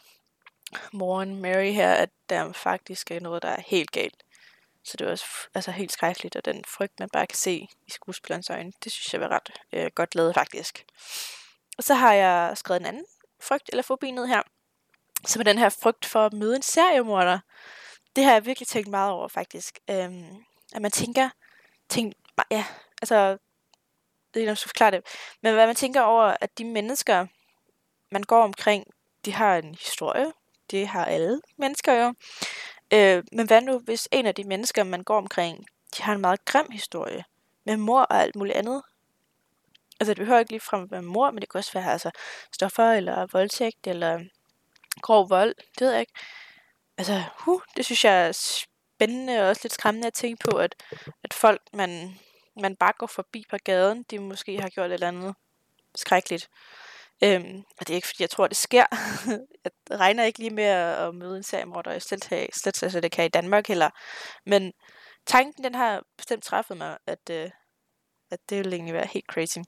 moren 0.92 1.42
Mary 1.42 1.72
her, 1.72 1.94
at 1.94 2.10
der 2.28 2.52
faktisk 2.52 3.10
er 3.10 3.20
noget, 3.20 3.42
der 3.42 3.48
er 3.48 3.62
helt 3.66 3.90
galt, 3.90 4.22
så 4.84 4.96
det 4.96 5.06
er 5.06 5.10
også 5.10 5.24
altså, 5.54 5.70
helt 5.70 5.92
skrækkeligt, 5.92 6.36
og 6.36 6.44
den 6.44 6.64
frygt, 6.64 7.00
man 7.00 7.08
bare 7.12 7.26
kan 7.26 7.38
se 7.38 7.68
i 7.86 7.90
skuespillerens 7.90 8.50
øjne, 8.50 8.72
det 8.84 8.92
synes 8.92 9.12
jeg 9.12 9.20
var 9.20 9.28
ret 9.28 9.50
øh, 9.72 9.90
godt 9.94 10.14
lavet 10.14 10.34
faktisk. 10.34 10.84
Og 11.78 11.84
så 11.84 11.94
har 11.94 12.12
jeg 12.12 12.52
skrevet 12.58 12.80
en 12.80 12.86
anden 12.86 13.04
frygt 13.40 13.68
eller 13.68 13.82
fobi 13.82 14.10
ned 14.10 14.26
her, 14.26 14.42
som 15.26 15.40
er 15.40 15.44
den 15.44 15.58
her 15.58 15.68
frygt 15.68 16.04
for 16.04 16.26
at 16.26 16.32
møde 16.32 16.56
en 16.56 16.62
seriemorder. 16.62 17.38
Det 18.16 18.24
har 18.24 18.32
jeg 18.32 18.46
virkelig 18.46 18.68
tænkt 18.68 18.88
meget 18.88 19.10
over 19.12 19.28
faktisk. 19.28 19.78
Øhm, 19.90 20.44
at 20.74 20.82
man 20.82 20.90
tænker, 20.90 21.30
tænk, 21.88 22.14
ja, 22.50 22.64
altså, 23.02 23.30
det 24.34 24.40
er 24.40 24.40
ikke, 24.40 24.50
om 24.50 24.52
jeg 24.52 24.58
forklare 24.58 24.90
det, 24.90 25.06
men 25.42 25.54
hvad 25.54 25.66
man 25.66 25.76
tænker 25.76 26.00
over, 26.00 26.36
at 26.40 26.58
de 26.58 26.64
mennesker, 26.64 27.26
man 28.10 28.22
går 28.22 28.42
omkring, 28.42 28.86
de 29.24 29.32
har 29.32 29.56
en 29.56 29.74
historie. 29.74 30.32
Det 30.70 30.88
har 30.88 31.04
alle 31.04 31.40
mennesker 31.56 31.92
jo. 31.92 32.14
Øh, 32.92 33.24
men 33.32 33.46
hvad 33.46 33.60
nu, 33.60 33.78
hvis 33.78 34.08
en 34.12 34.26
af 34.26 34.34
de 34.34 34.44
mennesker, 34.44 34.84
man 34.84 35.04
går 35.04 35.16
omkring, 35.16 35.66
de 35.96 36.02
har 36.02 36.14
en 36.14 36.20
meget 36.20 36.44
grim 36.44 36.70
historie, 36.70 37.24
med 37.64 37.76
mor 37.76 38.00
og 38.00 38.22
alt 38.22 38.36
muligt 38.36 38.56
andet? 38.56 38.82
Altså, 40.00 40.14
det 40.14 40.20
behøver 40.20 40.38
ikke 40.38 40.52
lige 40.52 40.60
frem 40.60 40.82
at 40.82 40.90
være 40.90 41.02
mor, 41.02 41.30
men 41.30 41.40
det 41.40 41.50
kan 41.50 41.58
også 41.58 41.72
være 41.72 41.92
altså, 41.92 42.10
stoffer, 42.52 42.92
eller 42.92 43.26
voldtægt, 43.32 43.86
eller 43.86 44.24
grov 45.00 45.30
vold, 45.30 45.54
det 45.54 45.80
ved 45.80 45.90
jeg 45.90 46.00
ikke. 46.00 46.12
Altså, 46.98 47.22
huh, 47.38 47.60
det 47.76 47.84
synes 47.84 48.04
jeg 48.04 48.28
er 48.28 48.32
spændende 48.32 49.40
og 49.40 49.48
også 49.48 49.60
lidt 49.64 49.72
skræmmende 49.72 50.06
at 50.06 50.14
tænke 50.14 50.48
på, 50.50 50.56
at, 50.56 50.74
at 51.24 51.34
folk, 51.34 51.60
man, 51.72 52.18
man 52.60 52.76
bare 52.76 52.92
går 52.98 53.06
forbi 53.06 53.44
på 53.50 53.56
gaden, 53.64 54.02
de 54.02 54.18
måske 54.18 54.60
har 54.60 54.68
gjort 54.68 54.86
et 54.86 54.94
eller 54.94 55.08
andet 55.08 55.34
skrækkeligt. 55.94 56.48
Øhm, 57.24 57.64
og 57.80 57.86
det 57.86 57.90
er 57.90 57.94
ikke 57.94 58.06
fordi, 58.06 58.22
jeg 58.22 58.30
tror, 58.30 58.46
det 58.46 58.56
sker. 58.56 58.86
jeg 59.64 59.98
regner 59.98 60.24
ikke 60.24 60.38
lige 60.38 60.54
med 60.54 60.64
at 60.64 61.14
møde 61.14 61.36
en 61.36 61.42
seriemorder, 61.42 61.90
jeg 61.90 62.02
slet, 62.02 62.24
slet, 62.24 62.76
slet, 62.76 62.76
slet 62.76 63.02
det 63.02 63.12
kan 63.12 63.24
i 63.24 63.28
Danmark 63.28 63.68
heller. 63.68 63.90
Men 64.46 64.72
tanken, 65.26 65.64
den 65.64 65.74
har 65.74 66.02
bestemt 66.16 66.44
træffet 66.44 66.76
mig, 66.76 66.98
at, 67.06 67.30
øh, 67.30 67.50
at 68.30 68.38
det 68.48 68.58
ville 68.58 68.76
egentlig 68.76 68.94
være 68.94 69.06
helt 69.06 69.26
crazy. 69.26 69.58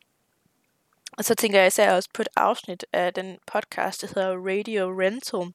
Og 1.18 1.24
så 1.24 1.34
tænker 1.34 1.58
jeg 1.58 1.66
især 1.66 1.94
også 1.94 2.08
på 2.14 2.22
et 2.22 2.28
afsnit 2.36 2.86
af 2.92 3.14
den 3.14 3.38
podcast, 3.46 4.02
der 4.02 4.06
hedder 4.06 4.32
Radio 4.32 5.00
Rental. 5.00 5.52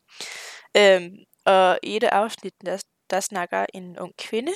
Øhm, 0.78 1.18
og 1.45 1.79
i 1.83 1.95
et 1.95 2.03
af 2.03 2.10
afsnittene, 2.10 2.71
der, 2.71 2.83
der 3.10 3.19
snakker 3.19 3.65
en 3.74 4.00
ung 4.00 4.13
kvinde. 4.17 4.51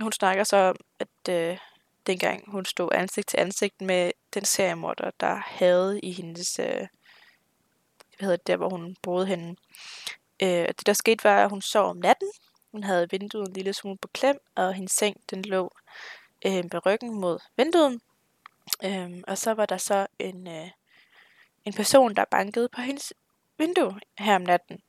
Hun 0.00 0.12
snakker 0.12 0.44
så 0.44 0.56
om, 0.56 0.76
at 0.98 1.32
øh, 1.34 1.58
dengang 2.06 2.50
hun 2.50 2.64
stod 2.64 2.88
ansigt 2.92 3.28
til 3.28 3.40
ansigt 3.40 3.80
med 3.80 4.12
den 4.34 4.44
seriemorder, 4.44 5.10
der 5.20 5.34
havde 5.34 6.00
i 6.00 6.12
hendes, 6.12 6.58
øh, 6.58 6.86
hvad 8.18 8.20
hedder 8.20 8.36
det, 8.36 8.46
der 8.46 8.56
hvor 8.56 8.68
hun 8.68 8.96
boede 9.02 9.26
henne. 9.26 9.56
Øh, 10.42 10.68
det 10.68 10.86
der 10.86 10.92
skete 10.92 11.24
var, 11.24 11.44
at 11.44 11.50
hun 11.50 11.62
sov 11.62 11.90
om 11.90 11.96
natten. 11.96 12.28
Hun 12.72 12.82
havde 12.82 13.10
vinduet 13.10 13.48
en 13.48 13.54
lille 13.54 13.72
smule 13.72 13.98
på 13.98 14.08
klem, 14.08 14.38
og 14.54 14.74
hendes 14.74 14.92
seng 14.92 15.16
den 15.30 15.42
lå 15.42 15.70
øh, 16.46 16.64
med 16.72 16.86
ryggen 16.86 17.20
mod 17.20 17.38
vinduet. 17.56 18.00
Øh, 18.84 19.22
og 19.26 19.38
så 19.38 19.54
var 19.54 19.66
der 19.66 19.76
så 19.76 20.06
en, 20.18 20.48
øh, 20.48 20.70
en 21.64 21.72
person, 21.72 22.16
der 22.16 22.24
bankede 22.24 22.68
på 22.68 22.80
hendes 22.80 23.12
vindue 23.58 24.00
her 24.18 24.36
om 24.36 24.42
natten. 24.42 24.82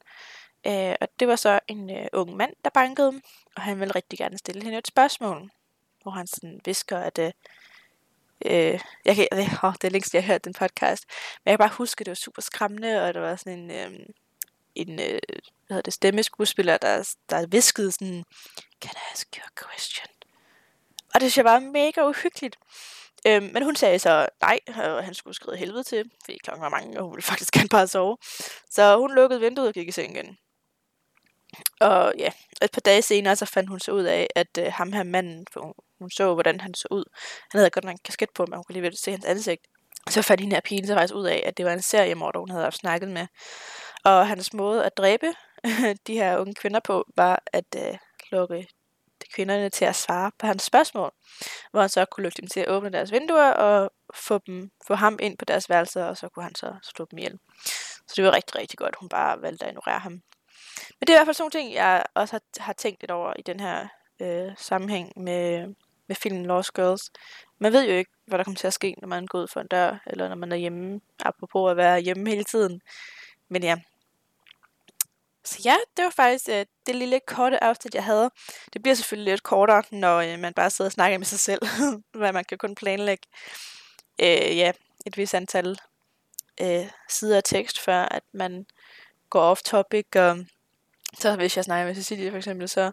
Øh, 0.66 0.96
og 1.02 1.08
det 1.20 1.28
var 1.28 1.36
så 1.36 1.60
en 1.68 1.90
øh, 1.90 2.08
ung 2.14 2.36
mand, 2.36 2.54
der 2.64 2.70
bankede, 2.70 3.22
og 3.56 3.62
han 3.62 3.80
ville 3.80 3.96
rigtig 3.96 4.20
gerne 4.20 4.38
stille 4.38 4.64
hende 4.64 4.78
et 4.78 4.88
spørgsmål 4.88 5.52
hvor 6.06 6.12
han 6.12 6.28
sådan 6.28 6.62
visker, 6.66 6.98
at 6.98 7.20
øh, 7.20 7.32
øh, 8.46 8.80
jeg 9.06 9.16
kan, 9.16 9.28
det, 9.32 9.60
oh, 9.64 9.74
det 9.74 9.84
er 9.84 9.90
længst, 9.90 10.14
jeg 10.14 10.24
har 10.24 10.34
hørt 10.34 10.46
den 10.46 10.54
podcast, 10.54 11.06
men 11.44 11.50
jeg 11.50 11.52
kan 11.52 11.64
bare 11.68 11.78
huske, 11.78 12.02
at 12.02 12.06
det 12.06 12.12
var 12.12 12.16
super 12.16 12.42
skræmmende, 12.42 13.04
og 13.04 13.14
der 13.14 13.20
var 13.20 13.36
sådan 13.36 13.60
en, 13.60 13.72
øh, 13.72 14.00
en 14.76 15.00
øh, 15.00 15.20
hvad 15.68 15.76
hedder 15.76 15.82
det, 15.82 15.94
stemmeskuespiller, 15.94 16.78
der, 16.78 17.16
der 17.30 17.48
viskede 17.48 17.92
sådan, 17.92 18.24
can 18.82 18.94
I 18.96 19.04
ask 19.14 19.28
you 19.38 19.44
a 19.44 19.66
question? 19.66 20.08
Og 21.14 21.22
det 21.22 21.22
synes 21.22 21.38
jeg 21.38 21.46
var 21.46 21.60
mega 21.60 22.08
uhyggeligt. 22.08 22.58
Øh, 23.28 23.44
men 23.44 23.64
hun 23.64 23.76
sagde 23.76 24.00
så 24.00 24.28
nej, 24.42 24.60
og 24.68 25.04
han 25.04 25.14
skulle 25.14 25.36
skride 25.36 25.58
helvede 25.58 25.84
til, 25.84 26.12
fordi 26.24 26.38
klokken 26.44 26.64
var 26.64 26.70
mange, 26.70 27.00
og 27.00 27.04
hun 27.04 27.12
ville 27.12 27.24
faktisk 27.32 27.54
gerne 27.54 27.70
bare 27.70 27.88
sove. 27.88 28.18
Så 28.70 28.98
hun 28.98 29.16
lukkede 29.16 29.40
vinduet 29.40 29.68
og 29.68 29.74
gik 29.74 29.88
i 29.88 29.92
seng 29.92 30.16
igen. 30.16 30.38
Og 31.80 32.14
ja, 32.18 32.32
et 32.62 32.72
par 32.72 32.82
dage 32.82 33.02
senere, 33.02 33.36
så 33.36 33.46
fandt 33.46 33.70
hun 33.70 33.80
så 33.80 33.92
ud 33.92 34.04
af, 34.04 34.28
at 34.36 34.58
øh, 34.60 34.74
ham 34.74 34.94
her 34.94 35.04
manden, 35.04 35.48
for 35.54 35.76
hun 36.00 36.12
så, 36.12 36.34
hvordan 36.34 36.60
han 36.60 36.74
så 36.74 36.88
ud. 36.92 37.04
Han 37.52 37.60
havde 37.60 37.70
godt 37.70 37.86
nok 37.86 37.94
en 37.94 38.00
kasket 38.06 38.30
på, 38.36 38.46
men 38.46 38.56
hun 38.56 38.64
kunne 38.64 38.74
alligevel 38.74 38.98
se 38.98 39.12
hans 39.12 39.26
ansigt. 39.26 39.62
Så 40.10 40.22
fandt 40.22 40.42
hende 40.42 40.56
her 40.56 40.62
pigen 40.62 40.88
så 40.88 40.94
faktisk 40.94 41.16
ud 41.16 41.26
af, 41.26 41.44
at 41.46 41.58
det 41.58 41.66
var 41.66 41.74
en 41.74 41.82
seriemorder, 41.82 42.40
hun 42.40 42.50
havde 42.50 42.64
haft 42.64 42.78
snakket 42.78 43.10
med. 43.10 43.28
Og 44.04 44.28
hans 44.28 44.54
måde 44.54 44.86
at 44.86 44.98
dræbe 44.98 45.34
de 46.08 46.14
her 46.14 46.38
unge 46.38 46.54
kvinder 46.54 46.80
på, 46.80 47.06
var 47.16 47.44
at 47.54 47.76
øh, 47.78 47.98
lukke 48.32 48.68
de 49.22 49.28
kvinderne 49.34 49.70
til 49.70 49.86
at 49.86 49.96
svare 49.96 50.32
på 50.40 50.48
hans 50.48 50.64
spørgsmål. 50.64 51.12
Hvor 51.72 51.82
han 51.82 51.90
så 51.90 52.06
kunne 52.06 52.24
lukke 52.24 52.42
dem 52.42 52.48
til 52.48 52.60
at 52.60 52.70
åbne 52.70 52.90
deres 52.90 53.12
vinduer 53.12 53.52
og 53.52 53.92
få, 54.16 54.38
dem, 54.38 54.72
få 54.88 54.96
ham 54.96 55.18
ind 55.22 55.38
på 55.38 55.46
deres 55.46 55.70
værelser, 55.70 56.04
og 56.04 56.18
så 56.18 56.30
kunne 56.30 56.44
han 56.44 56.56
så 56.56 56.76
slå 56.84 57.08
dem 57.12 57.18
ihjel. 57.18 57.40
Så 58.08 58.14
det 58.16 58.24
var 58.24 58.34
rigtig, 58.36 58.56
rigtig 58.56 58.78
godt, 58.78 58.96
hun 59.00 59.10
bare 59.10 59.42
valgte 59.42 59.66
at 59.66 59.72
ignorere 59.72 60.00
ham. 60.00 60.22
Men 61.00 61.08
det 61.08 61.10
er 61.10 61.14
i 61.14 61.18
hvert 61.18 61.28
fald 61.28 61.36
sådan 61.36 61.52
ting, 61.52 61.74
jeg 61.74 62.04
også 62.14 62.34
har, 62.34 62.64
har 62.64 62.74
tænkt 62.74 63.02
lidt 63.02 63.12
over 63.12 63.34
i 63.40 63.42
den 63.42 63.60
her 63.60 63.88
øh, 64.20 64.52
sammenhæng 64.58 65.12
med, 65.16 65.76
med 66.08 66.16
filmen 66.16 66.46
Lost 66.46 66.74
Girls. 66.74 67.12
Man 67.60 67.74
ved 67.74 67.86
jo 67.88 67.94
ikke, 67.94 68.12
hvad 68.28 68.38
der 68.38 68.44
kommer 68.44 68.58
til 68.58 68.68
at 68.68 68.74
ske, 68.74 68.96
når 69.02 69.08
man 69.08 69.26
går 69.26 69.40
ud 69.40 69.48
for 69.48 69.62
en 69.62 69.68
dør, 69.68 69.98
eller 70.08 70.30
når 70.30 70.36
man 70.36 70.52
er 70.52 70.56
hjemme, 70.56 71.02
apropos 71.20 71.72
at 71.72 71.78
være 71.78 72.00
hjemme 72.00 72.30
hele 72.30 72.44
tiden. 72.44 72.82
Men 73.50 73.64
ja, 73.64 73.78
Så 75.44 75.62
ja, 75.66 75.76
det 75.98 76.04
var 76.06 76.12
faktisk 76.12 76.50
øh, 76.50 76.66
det 76.86 76.96
lille 76.96 77.20
korte 77.20 77.64
afsnit, 77.64 77.96
jeg 77.96 78.04
havde. 78.04 78.30
Det 78.74 78.82
bliver 78.82 78.96
selvfølgelig 78.96 79.32
lidt 79.32 79.44
kortere, 79.44 79.84
når 79.92 80.18
øh, 80.18 80.40
man 80.40 80.54
bare 80.54 80.70
sidder 80.70 80.90
og 80.90 80.94
snakker 80.94 81.18
med 81.18 81.26
sig 81.26 81.40
selv, 81.40 81.62
hvad 82.20 82.34
man 82.34 82.46
kan 82.46 82.58
kun 82.58 82.76
planlægge. 82.76 83.28
Øh, 84.22 84.58
ja, 84.58 84.72
et 85.06 85.18
vis 85.18 85.34
antal 85.34 85.80
øh, 86.62 86.90
sider 87.10 87.38
af 87.38 87.44
tekst, 87.46 87.80
før 87.80 88.02
at 88.02 88.24
man 88.34 88.66
går 89.30 89.42
off 89.42 89.62
topic. 89.62 90.06
Og 90.16 90.46
så 91.20 91.36
hvis 91.36 91.58
jeg 91.58 91.66
snakker 91.66 91.86
med 91.86 91.96
Cecilie 91.96 92.32
for 92.32 92.38
eksempel, 92.38 92.70
så, 92.70 92.92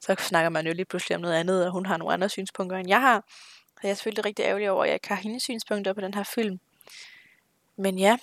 så 0.00 0.16
snakker 0.18 0.48
man 0.48 0.66
jo 0.66 0.72
lige 0.72 0.84
pludselig 0.84 1.16
om 1.16 1.20
noget 1.20 1.34
andet, 1.34 1.66
og 1.66 1.72
hun 1.72 1.86
har 1.86 1.96
nogle 1.96 2.14
andre 2.14 2.28
synspunkter, 2.28 2.76
end 2.76 2.88
jeg 2.88 3.00
har. 3.00 3.16
Og 3.76 3.82
jeg 3.82 3.90
er 3.90 3.94
selvfølgelig 3.94 4.24
rigtig 4.24 4.42
ærgerlig 4.42 4.70
over, 4.70 4.82
at 4.82 4.88
jeg 4.88 4.94
ikke 4.94 5.08
har 5.08 5.14
hendes 5.14 5.42
synspunkter 5.42 5.92
på 5.92 6.00
den 6.00 6.14
her 6.14 6.22
film. 6.22 6.60
Men 7.76 7.98
ja, 7.98 8.18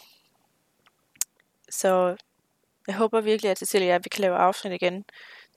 så 1.70 2.15
jeg 2.88 2.96
håber 2.96 3.22
virkelig, 3.22 3.51
at 3.51 3.58
Cecilia 3.58 3.88
og 3.88 3.92
jeg, 3.92 4.01
vi 4.04 4.10
kan 4.10 4.22
lave 4.22 4.36
afsnit 4.36 4.74
igen 4.74 5.06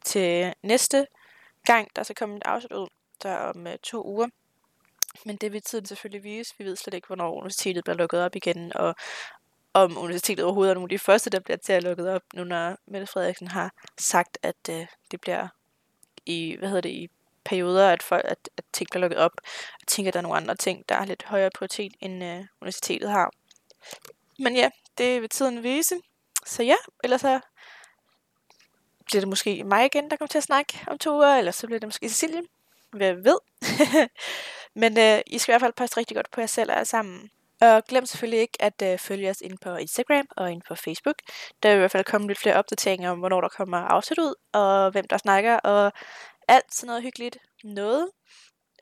til 0.04 0.54
næste 0.62 1.06
gang, 1.64 1.97
der 1.97 2.02
så 2.02 2.14
kommer 2.14 2.37
et 2.37 2.42
afsnit 2.44 2.73
ud, 2.73 2.88
der 3.23 3.37
om 3.37 3.66
uh, 3.66 3.73
to 3.82 4.06
uger. 4.06 4.28
Men 5.25 5.37
det 5.37 5.52
vil 5.52 5.62
tiden 5.62 5.87
selvfølgelig 5.87 6.25
vise. 6.25 6.54
Vi 6.58 6.64
ved 6.64 6.76
slet 6.76 6.94
ikke, 6.94 7.06
hvornår 7.06 7.35
universitetet 7.35 7.85
bliver 7.85 7.97
lukket 7.97 8.25
op 8.25 8.37
igen, 8.37 8.76
og 8.76 8.94
om 9.85 9.99
universitetet 9.99 10.44
overhovedet 10.44 10.70
er 10.70 10.75
nogle 10.75 10.85
af 10.85 10.88
de 10.88 10.99
første, 10.99 11.30
der 11.30 11.40
bliver 11.40 11.56
til 11.56 11.73
at 11.73 11.82
lukket 11.82 12.08
op, 12.08 12.23
nu 12.35 12.44
når 12.44 12.76
Mette 12.87 13.06
Frederiksen 13.06 13.49
har 13.49 13.73
sagt, 13.99 14.38
at 14.42 14.56
øh, 14.70 14.87
det 15.11 15.20
bliver 15.20 15.49
i, 16.26 16.56
hvad 16.58 16.68
hedder 16.68 16.80
det, 16.80 16.90
i 16.90 17.08
perioder, 17.44 17.90
at, 17.90 18.02
folk, 18.02 18.25
at, 18.25 18.50
at 18.56 18.64
ting 18.73 18.90
bliver 18.90 19.00
lukket 19.00 19.18
op. 19.18 19.32
Jeg 19.80 19.87
tænker, 19.87 20.11
at 20.11 20.14
der 20.14 20.20
er 20.20 20.23
nogle 20.23 20.37
andre 20.37 20.54
ting, 20.54 20.88
der 20.88 20.94
har 20.94 21.04
lidt 21.04 21.23
højere 21.23 21.50
prioritet, 21.54 21.92
end 22.00 22.25
øh, 22.25 22.44
universitetet 22.61 23.11
har. 23.11 23.30
Men 24.38 24.56
ja, 24.56 24.70
det 24.99 25.20
vil 25.20 25.28
tiden 25.28 25.62
vise. 25.62 25.94
Så 26.47 26.62
ja, 26.62 26.76
ellers 27.04 27.20
så 27.20 27.40
bliver 29.04 29.20
det 29.20 29.28
måske 29.28 29.64
mig 29.64 29.87
igen, 29.87 30.11
der 30.11 30.16
kommer 30.16 30.28
til 30.28 30.38
at 30.38 30.44
snakke 30.44 30.85
om 30.87 30.99
to 30.99 31.14
uger, 31.14 31.38
eller 31.38 31.52
så 31.52 31.66
bliver 31.66 31.80
det 31.80 31.87
måske 31.87 32.08
Cecilie. 32.08 32.42
Hvad 32.90 33.14
ved. 33.14 33.38
Men 34.80 34.99
øh, 34.99 35.20
I 35.26 35.38
skal 35.38 35.52
i 35.52 35.54
hvert 35.54 35.61
fald 35.61 35.73
passe 35.73 35.97
rigtig 35.97 36.16
godt 36.16 36.30
på 36.30 36.40
jer 36.40 36.47
selv 36.47 36.70
alle 36.70 36.85
sammen. 36.85 37.30
Og 37.60 37.84
glem 37.84 38.06
selvfølgelig 38.06 38.40
ikke 38.40 38.62
at 38.62 38.82
øh, 38.82 38.98
følge 38.98 39.30
os 39.30 39.40
ind 39.40 39.58
på 39.58 39.76
Instagram 39.76 40.26
og 40.36 40.52
ind 40.52 40.62
på 40.68 40.74
Facebook. 40.74 41.16
Der 41.62 41.68
er 41.68 41.74
i 41.74 41.78
hvert 41.78 41.90
fald 41.90 42.04
kommet 42.04 42.28
lidt 42.28 42.38
flere 42.38 42.56
opdateringer 42.56 43.10
om, 43.10 43.18
hvornår 43.18 43.40
der 43.40 43.48
kommer 43.48 43.78
afsnit 43.78 44.18
ud, 44.18 44.34
og 44.52 44.90
hvem 44.90 45.08
der 45.08 45.18
snakker, 45.18 45.56
og 45.56 45.92
alt 46.48 46.74
sådan 46.74 46.86
noget 46.86 47.02
hyggeligt 47.02 47.38
noget. 47.64 48.10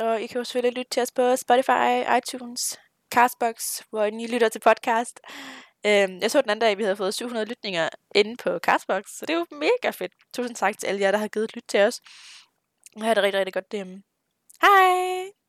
Og 0.00 0.22
I 0.22 0.26
kan 0.26 0.38
jo 0.38 0.44
selvfølgelig 0.44 0.78
lytte 0.78 0.90
til 0.90 1.02
os 1.02 1.12
på 1.12 1.36
Spotify, 1.36 1.92
iTunes, 2.18 2.78
Castbox, 3.14 3.56
hvor 3.90 4.04
I 4.04 4.26
lytter 4.26 4.48
til 4.48 4.60
podcast. 4.60 5.20
Øhm, 5.86 6.18
jeg 6.22 6.30
så 6.30 6.40
den 6.42 6.50
anden 6.50 6.60
dag, 6.60 6.70
at 6.70 6.78
vi 6.78 6.82
havde 6.82 6.96
fået 6.96 7.14
700 7.14 7.46
lytninger 7.46 7.88
inde 8.14 8.36
på 8.36 8.58
Castbox, 8.58 9.04
så 9.18 9.26
det 9.26 9.34
er 9.34 9.38
jo 9.38 9.46
mega 9.50 9.90
fedt. 9.90 10.12
Tusind 10.34 10.56
tak 10.56 10.78
til 10.78 10.86
alle 10.86 11.00
jer, 11.00 11.10
der 11.10 11.18
har 11.18 11.28
givet 11.28 11.44
et 11.44 11.54
lyt 11.56 11.64
til 11.68 11.80
os. 11.80 12.00
Jeg 12.96 13.04
har 13.04 13.14
det 13.14 13.22
rigtig, 13.22 13.38
rigtig 13.38 13.54
godt 13.54 13.72
derhjemme. 13.72 14.02
Hej! 14.62 15.45